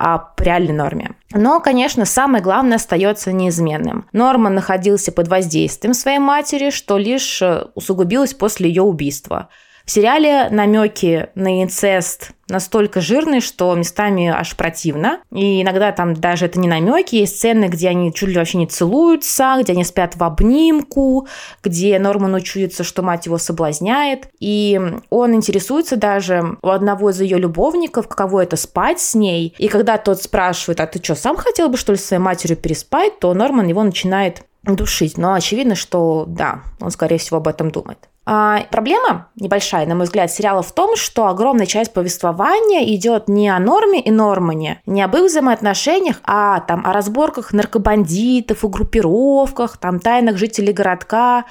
[0.00, 1.10] а по реальной норме.
[1.32, 4.06] Но, конечно, самое главное остается неизменным.
[4.12, 9.48] Норман находился под воздействием своей матери, что лишь э, усугубилось после ее убийства.
[9.88, 15.20] В сериале намеки на инцест настолько жирные, что местами аж противно.
[15.32, 18.66] И иногда там даже это не намеки, есть сцены, где они чуть ли вообще не
[18.66, 21.26] целуются, где они спят в обнимку,
[21.64, 24.28] где Норман чуется, что мать его соблазняет.
[24.40, 29.54] И он интересуется даже у одного из ее любовников, каково это спать с ней.
[29.56, 32.58] И когда тот спрашивает, а ты что, сам хотел бы, что ли, с своей матерью
[32.58, 35.16] переспать, то Норман его начинает душить.
[35.16, 38.06] Но очевидно, что да, он, скорее всего, об этом думает.
[38.30, 43.48] А, проблема небольшая, на мой взгляд, сериала в том, что огромная часть повествования идет не
[43.48, 49.78] о норме и нормане, не об их взаимоотношениях, а там о разборках наркобандитов, о группировках,
[49.78, 51.46] там тайнах жителей городка.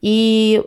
[0.00, 0.64] И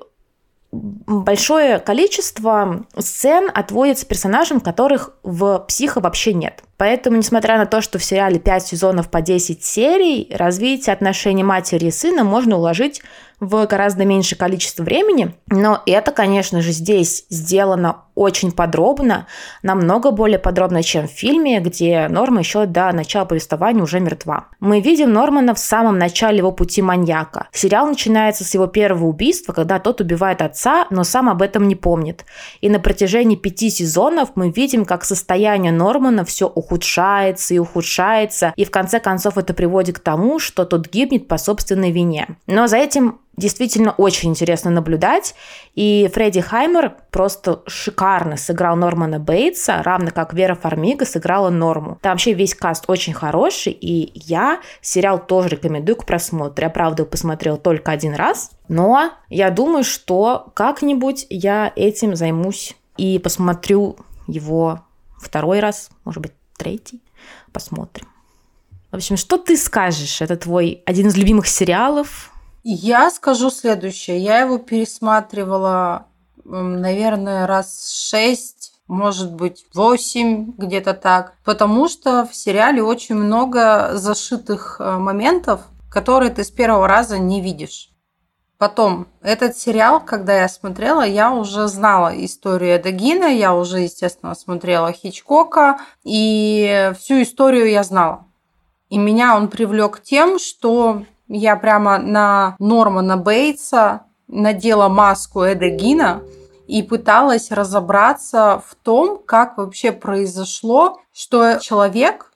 [0.71, 6.61] большое количество сцен отводится персонажам, которых в «Психо» вообще нет.
[6.77, 11.85] Поэтому, несмотря на то, что в сериале 5 сезонов по 10 серий, развитие отношений матери
[11.85, 13.01] и сына можно уложить
[13.39, 15.35] в гораздо меньшее количество времени.
[15.47, 19.27] Но это, конечно же, здесь сделано очень подробно,
[19.61, 24.47] намного более подробно, чем в фильме, где Норма еще до начала повествования уже мертва.
[24.59, 27.47] Мы видим Нормана в самом начале его пути маньяка.
[27.51, 31.75] Сериал начинается с его первого убийства, когда тот убивает отца, но сам об этом не
[31.75, 32.25] помнит.
[32.61, 38.63] И на протяжении пяти сезонов мы видим, как состояние Нормана все ухудшается и ухудшается, и
[38.63, 42.37] в конце концов это приводит к тому, что тот гибнет по собственной вине.
[42.47, 45.35] Но за этим действительно очень интересно наблюдать.
[45.73, 51.97] И Фредди Хаймер просто шикарно сыграл Нормана Бейтса, равно как Вера Фармига сыграла Норму.
[52.01, 56.63] Там вообще весь каст очень хороший, и я сериал тоже рекомендую к просмотру.
[56.63, 63.19] Я, правда, посмотрел только один раз, но я думаю, что как-нибудь я этим займусь и
[63.19, 64.81] посмотрю его
[65.17, 67.01] второй раз, может быть, третий.
[67.51, 68.07] Посмотрим.
[68.91, 70.21] В общем, что ты скажешь?
[70.21, 72.31] Это твой один из любимых сериалов,
[72.73, 74.17] я скажу следующее.
[74.19, 76.07] Я его пересматривала,
[76.43, 81.33] наверное, раз шесть, может быть, восемь, где-то так.
[81.43, 87.39] Потому что в сериале очень много зашитых э, моментов, которые ты с первого раза не
[87.39, 87.89] видишь.
[88.57, 94.91] Потом, этот сериал, когда я смотрела, я уже знала историю Эдагина, я уже, естественно, смотрела
[94.91, 98.25] Хичкока, и всю историю я знала.
[98.89, 106.21] И меня он привлек тем, что я прямо на Нормана Бейтса надела маску Эдегина
[106.67, 112.31] и пыталась разобраться в том, как вообще произошло, что человек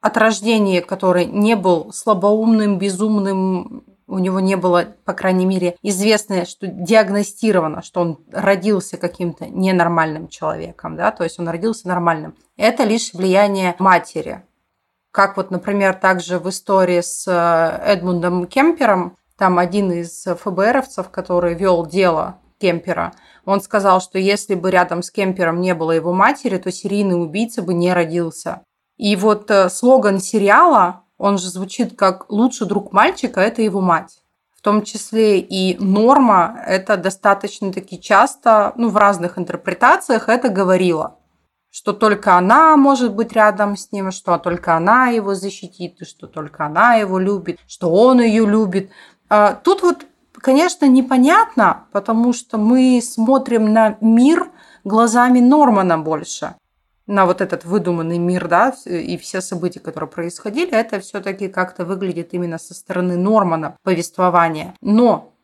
[0.00, 6.46] от рождения, который не был слабоумным, безумным, у него не было, по крайней мере, известно,
[6.46, 12.36] что диагностировано, что он родился каким-то ненормальным человеком, да, то есть он родился нормальным.
[12.56, 14.44] Это лишь влияние матери.
[15.16, 21.54] Как вот, например, также в истории с э, Эдмундом Кемпером, там один из ФБРовцев, который
[21.54, 23.14] вел дело Кемпера,
[23.46, 27.62] он сказал, что если бы рядом с Кемпером не было его матери, то серийный убийца
[27.62, 28.60] бы не родился.
[28.98, 34.18] И вот э, слоган сериала, он же звучит как «лучший друг мальчика– это его мать».
[34.54, 41.16] В том числе и норма это достаточно таки часто, ну, в разных интерпретациях это говорила
[41.76, 46.64] что только она может быть рядом с ним, что только она его защитит, что только
[46.64, 48.90] она его любит, что он ее любит.
[49.28, 54.50] А, тут вот, конечно, непонятно, потому что мы смотрим на мир
[54.84, 56.54] глазами Нормана больше
[57.06, 62.32] на вот этот выдуманный мир, да, и все события, которые происходили, это все-таки как-то выглядит
[62.32, 64.74] именно со стороны Нормана повествования.
[64.80, 65.34] Но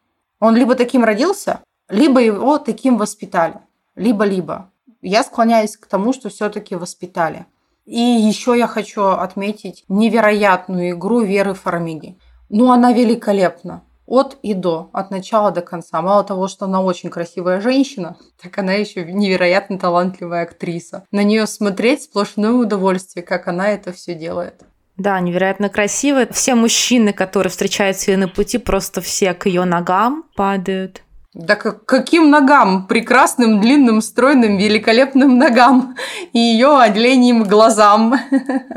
[0.41, 1.61] он либо таким родился,
[1.91, 3.61] либо его таким воспитали.
[3.97, 4.72] Либо-либо
[5.03, 7.47] я склоняюсь к тому, что все-таки воспитали.
[7.85, 12.17] И еще я хочу отметить невероятную игру Веры Фармиги.
[12.49, 13.83] Ну, она великолепна.
[14.07, 16.03] От и до, от начала до конца.
[16.03, 21.05] Мало того, что она очень красивая женщина, так она еще невероятно талантливая актриса.
[21.13, 24.63] На нее смотреть сплошное удовольствие, как она это все делает.
[24.97, 26.29] Да, невероятно красивая.
[26.31, 31.03] Все мужчины, которые встречаются ее на пути, просто все к ее ногам падают.
[31.35, 32.87] Да к каким ногам?
[32.87, 35.97] Прекрасным, длинным, стройным, великолепным ногам
[36.35, 38.15] и ее отделением глазам.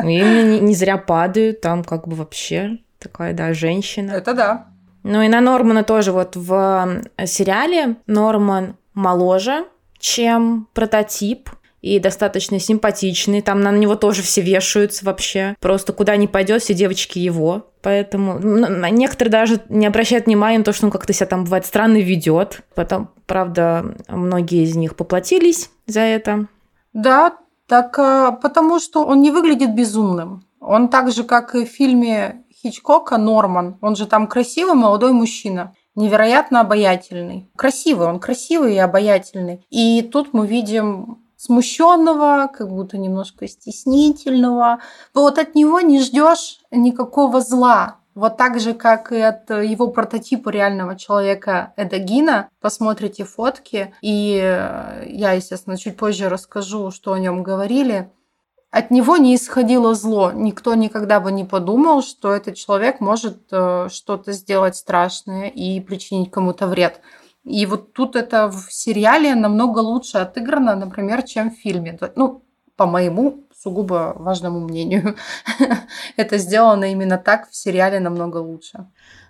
[0.02, 4.12] Ну, именно не, не зря падают, там как бы вообще такая, да, женщина.
[4.12, 4.68] Это да.
[5.04, 9.66] Ну и на Нормана тоже вот в сериале Норман моложе,
[10.00, 11.50] чем прототип
[11.86, 13.44] и достаточно симпатичный.
[13.44, 15.56] Там на него тоже все вешаются вообще.
[15.62, 17.68] Просто куда ни пойдет, все девочки его.
[17.84, 21.98] Поэтому некоторые даже не обращают внимания на то, что он как-то себя там бывает странно
[21.98, 22.62] ведет.
[22.74, 26.48] Потом, правда, многие из них поплатились за это.
[26.94, 30.44] Да, так а, потому что он не выглядит безумным.
[30.60, 35.76] Он так же, как и в фильме Хичкока Норман, он же там красивый молодой мужчина
[35.96, 37.50] невероятно обаятельный.
[37.56, 39.66] Красивый, он красивый и обаятельный.
[39.70, 44.80] И тут мы видим смущенного, как будто немножко стеснительного.
[45.14, 47.98] Вот от него не ждешь никакого зла.
[48.16, 52.50] Вот так же, как и от его прототипа реального человека Эдагина.
[52.62, 54.36] Посмотрите фотки, и
[55.06, 58.10] я, естественно, чуть позже расскажу, что о нем говорили.
[58.72, 60.32] От него не исходило зло.
[60.34, 66.30] Никто никогда бы не подумал, что этот человек может э, что-то сделать страшное и причинить
[66.30, 67.00] кому-то вред.
[67.46, 71.98] И вот тут это в сериале намного лучше отыграно, например, чем в фильме.
[72.16, 72.44] Ну,
[72.76, 75.16] по моему сугубо важному мнению.
[76.18, 78.88] это сделано именно так, в сериале намного лучше.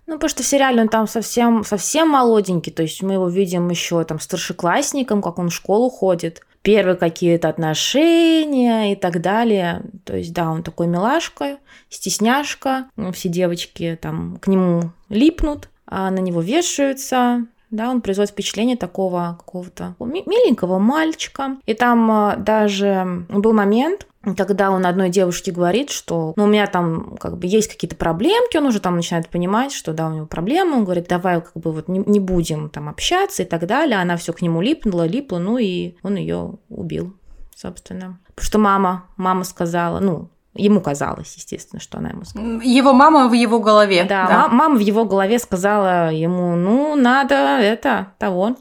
[0.07, 3.70] Ну, потому что в сериале он там совсем, совсем молоденький, то есть мы его видим
[3.70, 9.84] еще там старшеклассником, как он в школу ходит, первые какие-то отношения и так далее.
[10.03, 11.57] То есть, да, он такой милашка,
[11.89, 18.78] стесняшка, все девочки там к нему липнут, а на него вешаются, да, он производит впечатление
[18.78, 21.57] такого какого-то миленького мальчика.
[21.66, 24.07] И там а, даже был момент,
[24.38, 28.57] когда он одной девушке говорит, что ну, у меня там как бы есть какие-то проблемки,
[28.57, 31.72] он уже там начинает понимать, что да, у него проблемы, он говорит, давай как бы
[31.72, 33.99] вот не, не будем там общаться и так далее.
[33.99, 37.13] Она все к нему липнула, липла, ну и он ее убил,
[37.55, 38.20] собственно.
[38.36, 42.62] Потому что мама, мама сказала, ну, Ему казалось, естественно, что она ему сказала.
[42.62, 44.06] Его мама в его голове.
[44.06, 44.47] Да, да.
[44.47, 48.56] мама в его голове сказала ему, ну, надо это, того,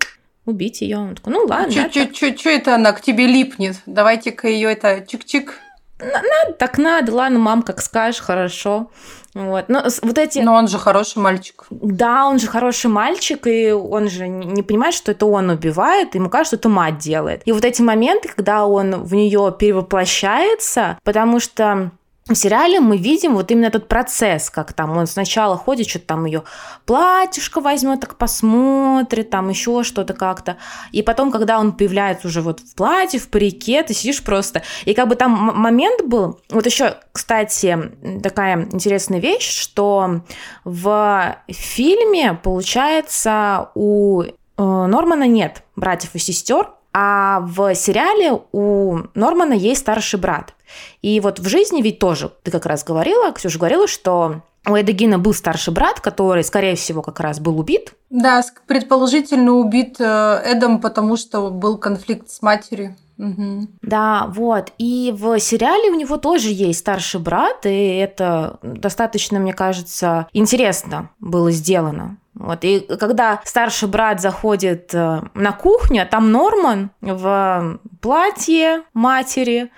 [0.45, 0.99] убить ее.
[0.99, 1.89] Он такой, ну ладно.
[1.91, 3.77] Что это она к тебе липнет?
[3.87, 5.53] Давайте-ка ее это чик-чик.
[6.01, 8.91] Надо, так надо, ладно, мам, как скажешь, хорошо.
[9.35, 9.69] Вот.
[9.69, 10.39] Но вот эти...
[10.39, 11.65] Но он же хороший мальчик.
[11.71, 16.31] Да, он же хороший мальчик, и он же не понимает, что это он убивает, ему
[16.31, 17.43] кажется, что это мать делает.
[17.45, 21.91] И вот эти моменты, когда он в нее перевоплощается, потому что
[22.27, 26.25] в сериале мы видим вот именно этот процесс, как там он сначала ходит, что-то там
[26.25, 26.45] ее
[26.87, 30.57] платьишко возьмет, так посмотрит, там еще что-то как-то.
[30.91, 34.63] И потом, когда он появляется уже вот в платье, в парике, ты сидишь просто.
[34.87, 40.23] И как бы там момент был, вот еще, кстати, такая интересная вещь, что
[40.65, 49.53] в фильме, получается, у э, Нормана нет братьев и сестер, а в сериале у Нормана
[49.53, 50.55] есть старший брат.
[51.03, 55.19] И вот в жизни ведь тоже, ты как раз говорила, Ксюша говорила, что у Эдегина
[55.19, 57.95] был старший брат, который, скорее всего, как раз был убит.
[58.11, 62.97] Да, предположительно убит э, Эдом, потому что был конфликт с матерью.
[63.19, 63.69] Угу.
[63.83, 64.73] Да, вот.
[64.79, 71.11] И в сериале у него тоже есть старший брат, и это достаточно, мне кажется, интересно
[71.21, 72.19] было сделано.
[72.35, 72.65] Вот.
[72.65, 79.71] И когда старший брат заходит э, на кухню, а там Норман в платье матери,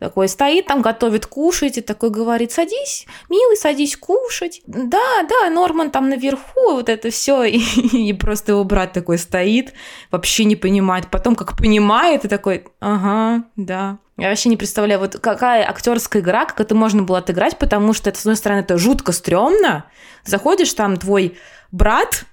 [0.00, 4.62] такой стоит там, готовит кушать, и такой говорит, садись, милый, садись кушать.
[4.66, 7.44] Да, да, Норман там наверху, вот это все.
[7.44, 7.58] И,
[7.92, 9.74] и просто его брат такой стоит,
[10.10, 11.08] вообще не понимает.
[11.10, 13.98] Потом как понимает, и такой, ага, да.
[14.16, 18.08] Я вообще не представляю, вот какая актерская игра, как это можно было отыграть, потому что,
[18.08, 19.84] это, с одной стороны, это жутко стрёмно.
[20.24, 21.36] Заходишь, там твой
[21.72, 22.24] брат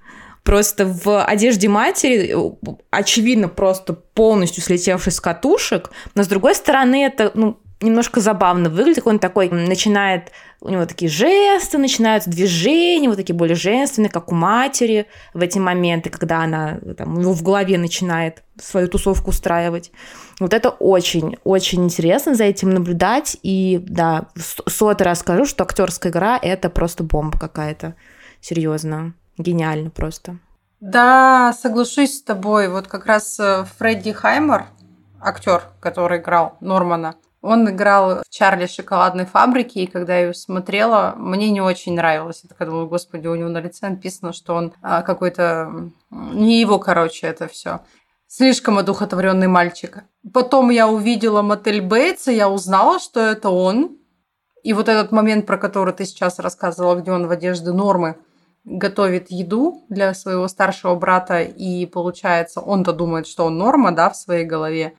[0.43, 2.33] просто в одежде матери,
[2.89, 9.05] очевидно, просто полностью слетевший с катушек, но с другой стороны это ну, немножко забавно выглядит,
[9.05, 10.31] он такой начинает,
[10.61, 15.59] у него такие жесты, начинаются движения, вот такие более женственные, как у матери в эти
[15.59, 19.91] моменты, когда она там, у в голове начинает свою тусовку устраивать.
[20.39, 24.29] Вот это очень-очень интересно за этим наблюдать, и да,
[24.67, 27.95] сотый раз скажу, что актерская игра— это просто бомба какая-то,
[28.39, 29.13] серьезно.
[29.37, 30.37] Гениально просто.
[30.79, 32.69] Да, соглашусь с тобой.
[32.69, 34.65] Вот как раз э, Фредди Хаймер,
[35.19, 41.13] актер, который играл Нормана, Он играл в Чарли шоколадной фабрике, и когда я ее смотрела,
[41.17, 42.41] мне не очень нравилось.
[42.43, 45.91] Я такая думаю, господи, у него на лице написано, что он а, какой-то...
[46.11, 47.81] Не его, короче, это все.
[48.27, 50.03] Слишком одухотворенный мальчик.
[50.33, 53.97] Потом я увидела мотель Бейтса, я узнала, что это он.
[54.63, 58.17] И вот этот момент, про который ты сейчас рассказывала, где он в одежде нормы,
[58.67, 64.17] готовит еду для своего старшего брата, и получается, он-то думает, что он норма, да, в
[64.17, 64.93] своей голове.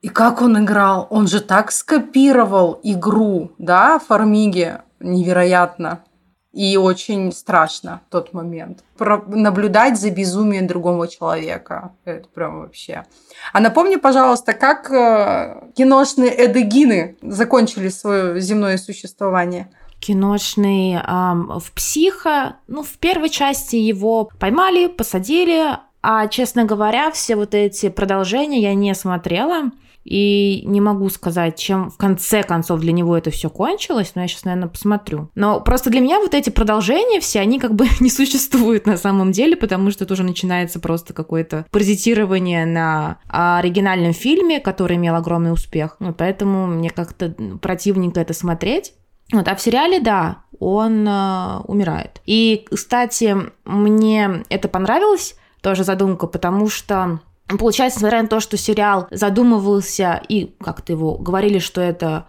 [0.00, 1.08] И как он играл?
[1.10, 4.78] Он же так скопировал игру, да, Фармиги.
[5.00, 6.04] Невероятно.
[6.52, 8.82] И очень страшно в тот момент.
[8.96, 11.92] Про наблюдать за безумием другого человека.
[12.04, 13.04] Это прям вообще.
[13.52, 19.70] А напомни, пожалуйста, как э, киношные эдегины закончили свое земное существование?
[20.00, 22.56] Киношный э, в «Психо».
[22.66, 28.74] Ну, в первой части его поймали, посадили, а, честно говоря, все вот эти продолжения я
[28.74, 29.70] не смотрела.
[30.04, 34.28] И не могу сказать, чем в конце концов для него это все кончилось, но я
[34.28, 35.28] сейчас, наверное, посмотрю.
[35.34, 39.32] Но просто для меня вот эти продолжения все, они как бы не существуют на самом
[39.32, 45.52] деле, потому что это уже начинается просто какое-то паразитирование на оригинальном фильме, который имел огромный
[45.52, 45.96] успех.
[46.00, 48.94] Ну, поэтому мне как-то противненько это смотреть.
[49.32, 52.20] Вот, а в сериале, да, он э, умирает.
[52.24, 57.20] И, кстати, мне это понравилось, тоже задумка, потому что
[57.58, 62.26] Получается, несмотря на то, что сериал задумывался и как-то его говорили, что это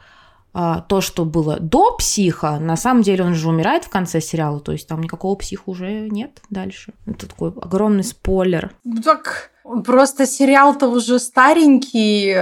[0.51, 4.71] то, что было до психа, на самом деле он же умирает в конце сериала, то
[4.71, 6.93] есть там никакого психа уже нет дальше.
[7.05, 8.71] Это такой огромный спойлер.
[9.03, 9.51] Так,
[9.85, 12.35] просто сериал-то уже старенький.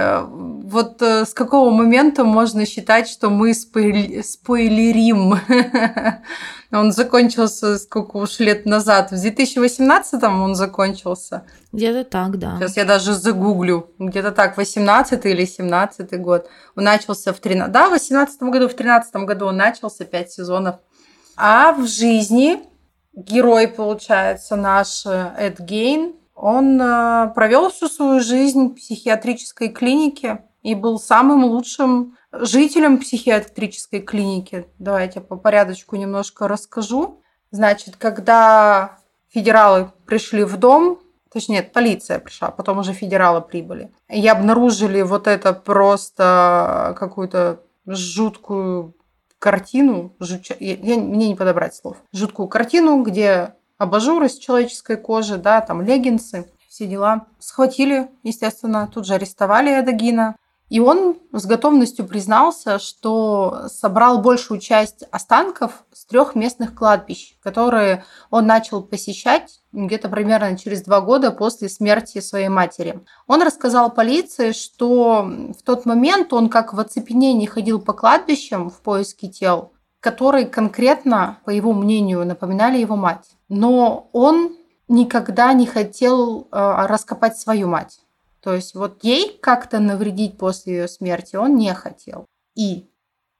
[0.68, 5.34] Вот э, с какого момента можно считать, что мы спойлерим?
[6.70, 9.10] Он закончился сколько уж лет назад.
[9.10, 11.44] В 2018-м он закончился.
[11.72, 12.56] Где-то так, да.
[12.58, 13.90] Сейчас я даже загуглю.
[13.98, 16.48] Где-то так, 18 или 17 год.
[16.76, 17.72] Он начался в 13...
[17.72, 20.76] Да, в 18 году, в 13 году он начался, 5 сезонов.
[21.36, 22.60] А в жизни
[23.14, 30.44] герой, получается, наш э, Эд Гейн, он э, провел всю свою жизнь в психиатрической клинике
[30.62, 34.66] и был самым лучшим жителям психиатрической клиники.
[34.78, 37.22] Давайте по порядочку немножко расскажу.
[37.50, 41.00] Значит, когда федералы пришли в дом,
[41.32, 48.94] точнее, полиция пришла, потом уже федералы прибыли, и обнаружили вот это просто какую-то жуткую
[49.38, 50.56] картину, жутча...
[50.58, 55.82] я, я, мне не подобрать слов, жуткую картину, где абажур из человеческой кожи, да, там
[55.82, 57.26] леггинсы, все дела.
[57.38, 60.36] Схватили, естественно, тут же арестовали Эдагина,
[60.68, 68.04] и он с готовностью признался, что собрал большую часть останков с трех местных кладбищ, которые
[68.30, 73.00] он начал посещать где-то примерно через два года после смерти своей матери.
[73.26, 75.22] Он рассказал полиции, что
[75.58, 81.38] в тот момент он как в оцепенении ходил по кладбищам в поиске тел, которые конкретно,
[81.44, 83.26] по его мнению, напоминали его мать.
[83.48, 84.54] Но он
[84.88, 88.00] никогда не хотел э, раскопать свою мать.
[88.40, 92.26] То есть вот ей как-то навредить после ее смерти он не хотел.
[92.54, 92.88] И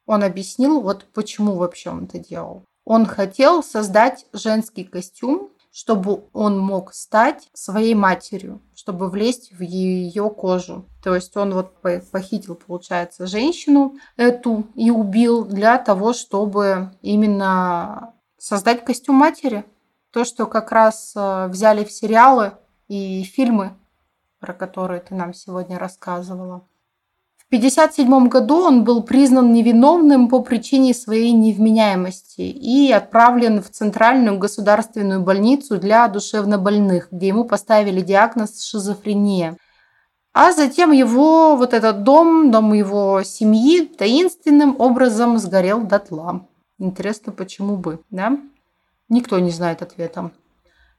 [0.06, 2.64] он объяснил, вот почему вообще он это делал.
[2.84, 10.30] Он хотел создать женский костюм, чтобы он мог стать своей матерью, чтобы влезть в ее
[10.30, 10.86] кожу.
[11.04, 11.74] То есть он вот
[12.10, 19.64] похитил, получается, женщину эту и убил для того, чтобы именно создать костюм матери.
[20.10, 22.54] То, что как раз э, взяли в сериалы
[22.88, 23.76] и фильмы
[24.40, 26.66] про который ты нам сегодня рассказывала.
[27.36, 34.38] В 1957 году он был признан невиновным по причине своей невменяемости и отправлен в Центральную
[34.38, 39.56] государственную больницу для душевнобольных, где ему поставили диагноз шизофрения.
[40.34, 46.46] А затем его вот этот дом, дом его семьи таинственным образом сгорел дотла.
[46.78, 48.38] Интересно, почему бы, да?
[49.08, 50.32] Никто не знает ответа.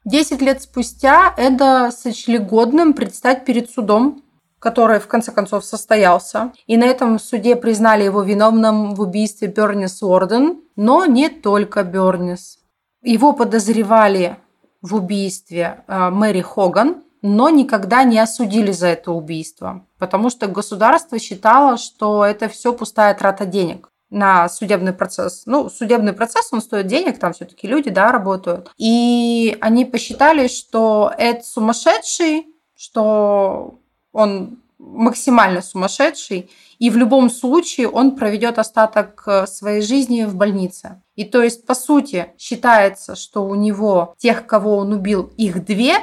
[0.05, 4.23] Десять лет спустя Эда сочли годным предстать перед судом,
[4.59, 6.53] который в конце концов состоялся.
[6.67, 12.59] И на этом суде признали его виновным в убийстве Бернис Уорден, но не только Бернис.
[13.01, 14.37] Его подозревали
[14.81, 21.19] в убийстве э, Мэри Хоган, но никогда не осудили за это убийство, потому что государство
[21.19, 25.43] считало, что это все пустая трата денег на судебный процесс.
[25.45, 28.72] Ну, судебный процесс, он стоит денег, там все-таки люди, да, работают.
[28.78, 33.80] И они посчитали, что это сумасшедший, что
[34.12, 36.49] он максимально сумасшедший,
[36.80, 41.01] и в любом случае он проведет остаток э, своей жизни в больнице.
[41.16, 45.97] И то есть, по сути, считается, что у него тех, кого он убил, их две,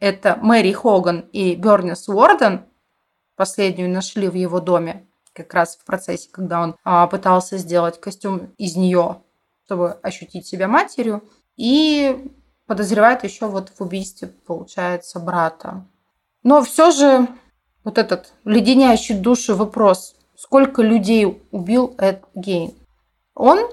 [0.00, 2.64] это Мэри Хоган и Бернис Уорден,
[3.36, 8.52] последнюю нашли в его доме, как раз в процессе, когда он а, пытался сделать костюм
[8.58, 9.22] из нее,
[9.64, 11.22] чтобы ощутить себя матерью.
[11.56, 12.32] И
[12.66, 15.86] подозревает еще вот в убийстве, получается, брата.
[16.42, 17.28] Но все же
[17.84, 22.72] вот этот леденящий душу вопрос, сколько людей убил Эд Гейн?
[23.34, 23.68] Он э,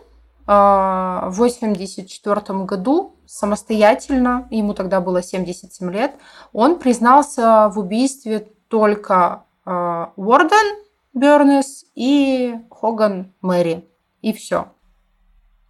[0.47, 6.15] в 1984 году самостоятельно, ему тогда было 77 лет,
[6.51, 10.88] он признался в убийстве только э, Уорден
[11.19, 13.85] Бернес и Хоган Мэри.
[14.21, 14.67] И все.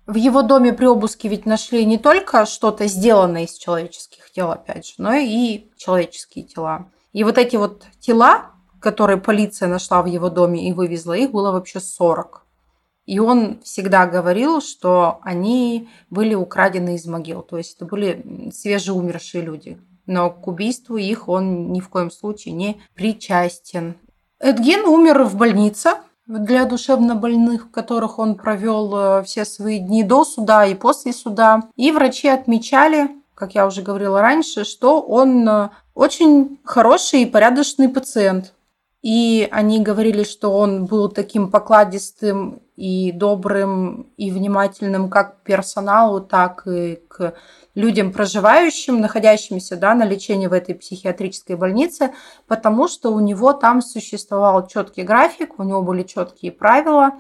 [0.05, 4.87] В его доме при обыске ведь нашли не только что-то сделанное из человеческих тел, опять
[4.87, 6.87] же, но и человеческие тела.
[7.13, 11.51] И вот эти вот тела, которые полиция нашла в его доме и вывезла, их было
[11.51, 12.45] вообще 40.
[13.05, 17.41] И он всегда говорил, что они были украдены из могил.
[17.41, 19.79] То есть это были свежеумершие люди.
[20.05, 23.95] Но к убийству их он ни в коем случае не причастен.
[24.39, 30.23] Эдгин умер в больнице для душевнобольных, в которых он провел э, все свои дни до
[30.23, 31.63] суда и после суда.
[31.75, 37.89] И врачи отмечали, как я уже говорила раньше, что он э, очень хороший и порядочный
[37.89, 38.53] пациент.
[39.01, 46.21] И они говорили, что он был таким покладистым и добрым и внимательным как к персоналу,
[46.21, 47.33] так и к
[47.75, 52.13] людям, проживающим, находящимся да, на лечении в этой психиатрической больнице,
[52.47, 57.11] потому что у него там существовал четкий график, у него были четкие правила,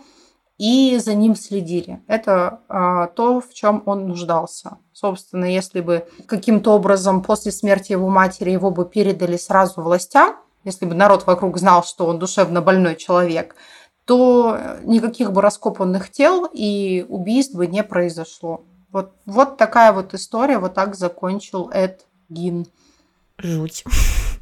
[0.57, 2.01] и за ним следили.
[2.07, 4.77] Это а, то, в чем он нуждался.
[4.93, 10.85] Собственно, если бы каким-то образом после смерти его матери его бы передали сразу властям, если
[10.85, 13.55] бы народ вокруг знал, что он душевно больной человек,
[14.09, 18.63] то никаких бы раскопанных тел и убийств бы не произошло.
[18.91, 22.65] Вот, вот такая вот история, вот так закончил Эд Гин.
[23.37, 23.83] Жуть.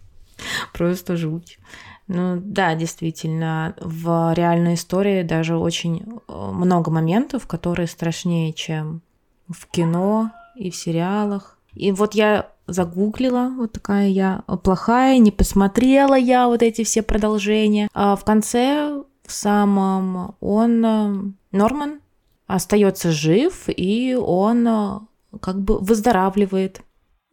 [0.73, 1.59] Просто жуть.
[2.07, 9.01] Ну да, действительно, в реальной истории даже очень э, много моментов, которые страшнее, чем
[9.49, 11.57] в кино и в сериалах.
[11.73, 17.89] И вот я загуглила, вот такая я плохая, не посмотрела я вот эти все продолжения.
[17.93, 21.13] А в конце, самом, он, э,
[21.51, 22.01] Норман,
[22.47, 24.99] остается жив, и он э,
[25.41, 26.81] как бы выздоравливает.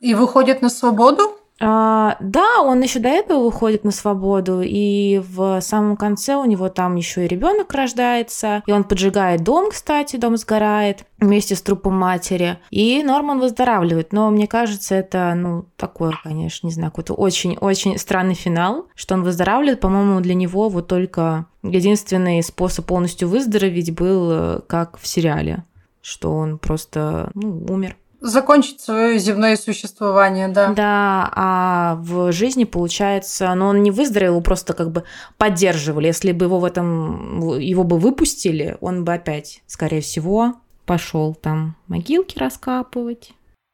[0.01, 1.23] И выходит на свободу?
[1.61, 6.69] А, да, он еще до этого выходит на свободу, и в самом конце у него
[6.69, 11.97] там еще и ребенок рождается, и он поджигает дом, кстати, дом сгорает вместе с трупом
[11.97, 14.13] матери, и Норман выздоравливает.
[14.13, 19.23] Но мне кажется, это, ну, такое, конечно, не знаю, какой-то очень-очень странный финал, что он
[19.23, 19.81] выздоравливает.
[19.81, 25.65] По-моему, для него вот только единственный способ полностью выздороветь был, э, как в сериале,
[26.03, 30.73] что он просто, ну, умер закончить свое земное существование, да.
[30.73, 35.05] Да, а в жизни получается, ну он не выздоровел, его просто как бы
[35.37, 36.07] поддерживали.
[36.07, 40.55] Если бы его в этом, его бы выпустили, он бы опять, скорее всего,
[40.87, 43.33] пошел там могилки раскапывать.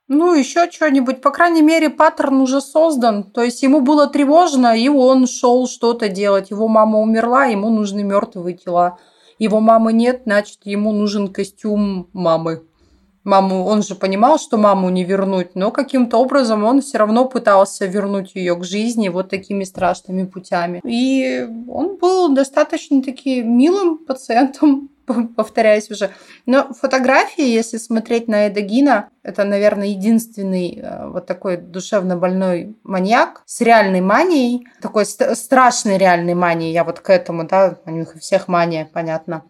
[0.08, 1.22] Ну, еще что-нибудь.
[1.22, 3.22] По крайней мере, паттерн уже создан.
[3.22, 6.50] То есть ему было тревожно, и он шел что-то делать.
[6.50, 8.98] Его мама умерла, ему нужны мертвые тела.
[9.38, 12.64] Его мамы нет, значит, ему нужен костюм мамы
[13.24, 17.86] маму, он же понимал, что маму не вернуть, но каким-то образом он все равно пытался
[17.86, 20.80] вернуть ее к жизни вот такими страшными путями.
[20.84, 24.90] И он был достаточно таки милым пациентом,
[25.36, 26.10] повторяюсь уже.
[26.46, 33.42] Но фотографии, если смотреть на Эдагина, это, наверное, единственный э, вот такой душевно больной маньяк
[33.46, 36.72] с реальной манией, такой страшной реальной манией.
[36.72, 39.44] Я вот к этому, да, у них всех мания, понятно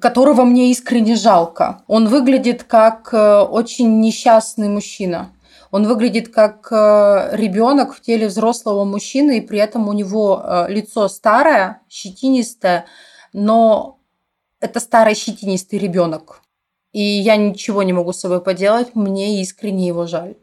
[0.00, 1.82] которого мне искренне жалко.
[1.86, 5.32] Он выглядит как э, очень несчастный мужчина.
[5.70, 10.66] Он выглядит как э, ребенок в теле взрослого мужчины, и при этом у него э,
[10.68, 12.86] лицо старое, щетинистое,
[13.32, 13.98] но
[14.60, 16.42] это старый щетинистый ребенок.
[16.92, 20.36] И я ничего не могу с собой поделать, мне искренне его жаль.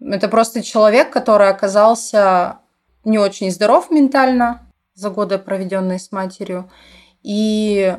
[0.00, 2.60] Это просто человек, который оказался
[3.04, 6.70] не очень здоров ментально за годы, проведенные с матерью.
[7.22, 7.96] И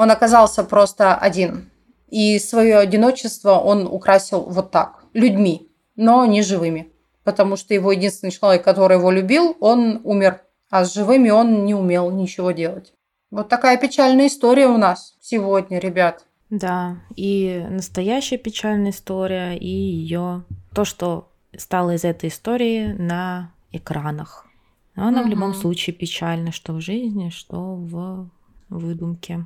[0.00, 1.70] он оказался просто один.
[2.08, 6.90] И свое одиночество он украсил вот так, людьми, но не живыми.
[7.22, 10.40] Потому что его единственный человек, который его любил, он умер.
[10.70, 12.94] А с живыми он не умел ничего делать.
[13.30, 16.24] Вот такая печальная история у нас сегодня, ребят.
[16.48, 20.44] Да, и настоящая печальная история, и ее
[20.74, 24.46] то, что стало из этой истории на экранах.
[24.96, 25.28] Но она угу.
[25.28, 28.30] в любом случае печальна, что в жизни, что в
[28.70, 29.44] выдумке.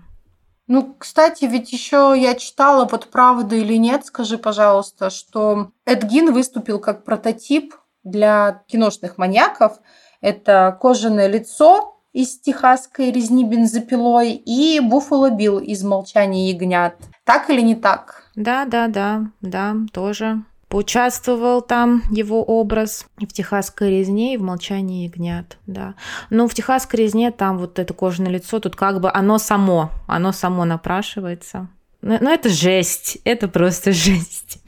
[0.66, 6.78] Ну, кстати, ведь еще я читала, вот правда или нет, скажи, пожалуйста, что Эдгин выступил
[6.78, 9.78] как прототип для киношных маньяков.
[10.20, 16.94] Это кожаное лицо из техасской резни бензопилой и Буффало Билл из «Молчания ягнят».
[17.24, 18.30] Так или не так?
[18.34, 20.44] Да, да, да, да, тоже.
[20.74, 25.94] Поучаствовал там его образ в «Техасской резне» и в «Молчании ягнят», да.
[26.30, 30.32] Но в «Техасской резне» там вот это кожаное лицо, тут как бы оно само, оно
[30.32, 31.68] само напрашивается.
[32.02, 34.58] Но, но это жесть, это просто жесть.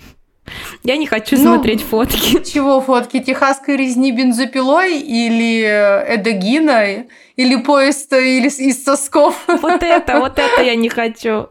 [0.85, 2.41] Я не хочу ну, смотреть фотки.
[2.53, 3.19] Чего фотки?
[3.19, 5.65] Техасской резни бензопилой или
[6.15, 7.07] Эдогина?
[7.35, 9.45] Или поезда, или из сосков?
[9.49, 11.49] Вот это, вот это я не хочу.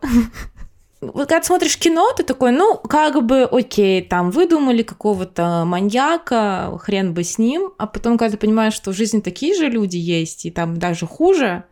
[1.14, 7.14] Вот когда смотришь кино, ты такой, ну, как бы, окей, там, выдумали какого-то маньяка, хрен
[7.14, 10.45] бы с ним, а потом, когда ты понимаешь, что в жизни такие же люди есть,
[10.45, 11.64] и там даже хуже,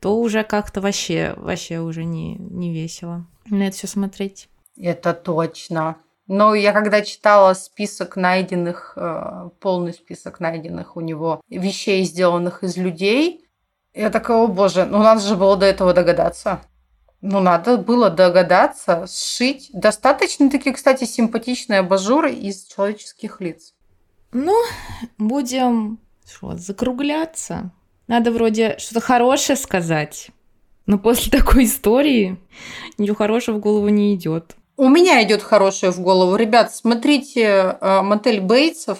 [0.00, 4.48] то уже как-то вообще, вообще уже не, не весело на это все смотреть.
[4.76, 5.96] Это точно.
[6.26, 12.76] Но я когда читала список найденных, э, полный список найденных у него вещей, сделанных из
[12.76, 13.46] людей,
[13.92, 16.62] я такая, о боже, ну надо же было до этого догадаться.
[17.22, 23.74] Ну, надо было догадаться, сшить достаточно таки, кстати, симпатичные абажуры из человеческих лиц.
[24.32, 24.60] Ну,
[25.18, 27.70] будем что, закругляться.
[28.08, 30.30] Надо вроде что-то хорошее сказать.
[30.86, 32.38] Но после такой истории
[32.98, 34.56] ничего хорошего в голову не идет.
[34.76, 36.34] У меня идет хорошее в голову.
[36.34, 38.98] Ребят, смотрите э, мотель Бейтсов.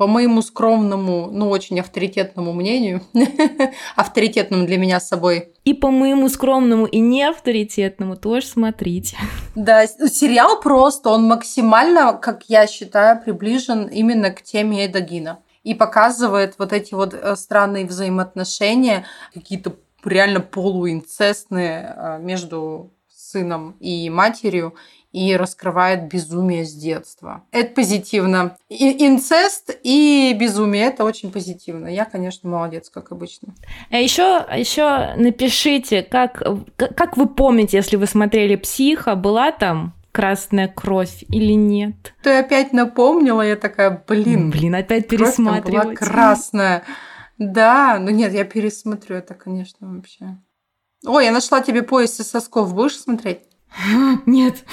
[0.00, 3.02] По моему скромному, ну очень авторитетному мнению,
[3.96, 5.52] авторитетному для меня с собой.
[5.66, 9.18] И по моему скромному и не авторитетному тоже смотрите.
[9.54, 15.40] Да, сериал просто, он максимально, как я считаю, приближен именно к теме Эдогина.
[15.64, 22.90] И показывает вот эти вот э, странные взаимоотношения, какие-то реально полуинцестные э, между
[23.30, 24.74] сыном и матерью
[25.12, 27.42] и раскрывает безумие с детства.
[27.50, 28.56] Это позитивно.
[28.68, 31.88] И инцест и безумие это очень позитивно.
[31.88, 33.54] Я, конечно, молодец, как обычно.
[33.90, 36.42] А еще, еще напишите, как,
[36.76, 42.14] как вы помните, если вы смотрели психа, была там красная кровь или нет?
[42.22, 44.50] Ты опять напомнила, я такая, блин.
[44.50, 45.84] Блин, опять пересматривать.
[45.86, 46.84] Была красная.
[47.38, 50.36] Да, ну нет, я пересмотрю это, конечно, вообще.
[51.06, 52.74] Ой, я нашла тебе пояс из сосков.
[52.74, 53.40] Будешь смотреть?
[54.26, 54.64] Нет.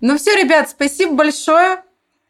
[0.00, 1.82] Ну все, ребят, спасибо большое,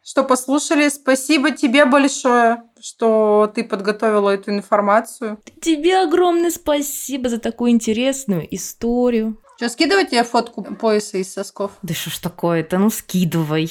[0.02, 0.88] что послушали.
[0.88, 5.40] Спасибо тебе большое, что ты подготовила эту информацию.
[5.60, 9.40] Тебе огромное спасибо за такую интересную историю.
[9.56, 11.72] Что, скидывать тебе фотку пояса из сосков?
[11.82, 13.70] Да что ж такое-то, ну скидывай.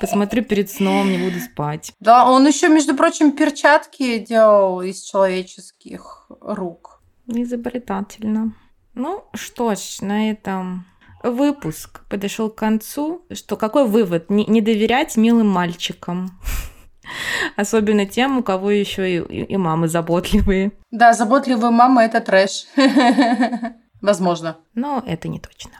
[0.00, 1.92] Посмотрю перед сном, не буду спать.
[2.00, 7.00] Да, он еще, между прочим, перчатки делал из человеческих рук.
[7.26, 8.54] Изобретательно.
[8.98, 10.84] Ну что ж, на этом
[11.22, 13.24] выпуск подошел к концу.
[13.32, 14.28] Что какой вывод?
[14.28, 16.36] Не, не доверять милым мальчикам.
[17.56, 20.72] Особенно тем, у кого еще и, и мамы заботливые.
[20.90, 22.66] Да, заботливые мамы это трэш.
[24.00, 24.56] Возможно.
[24.74, 25.74] Но это не точно.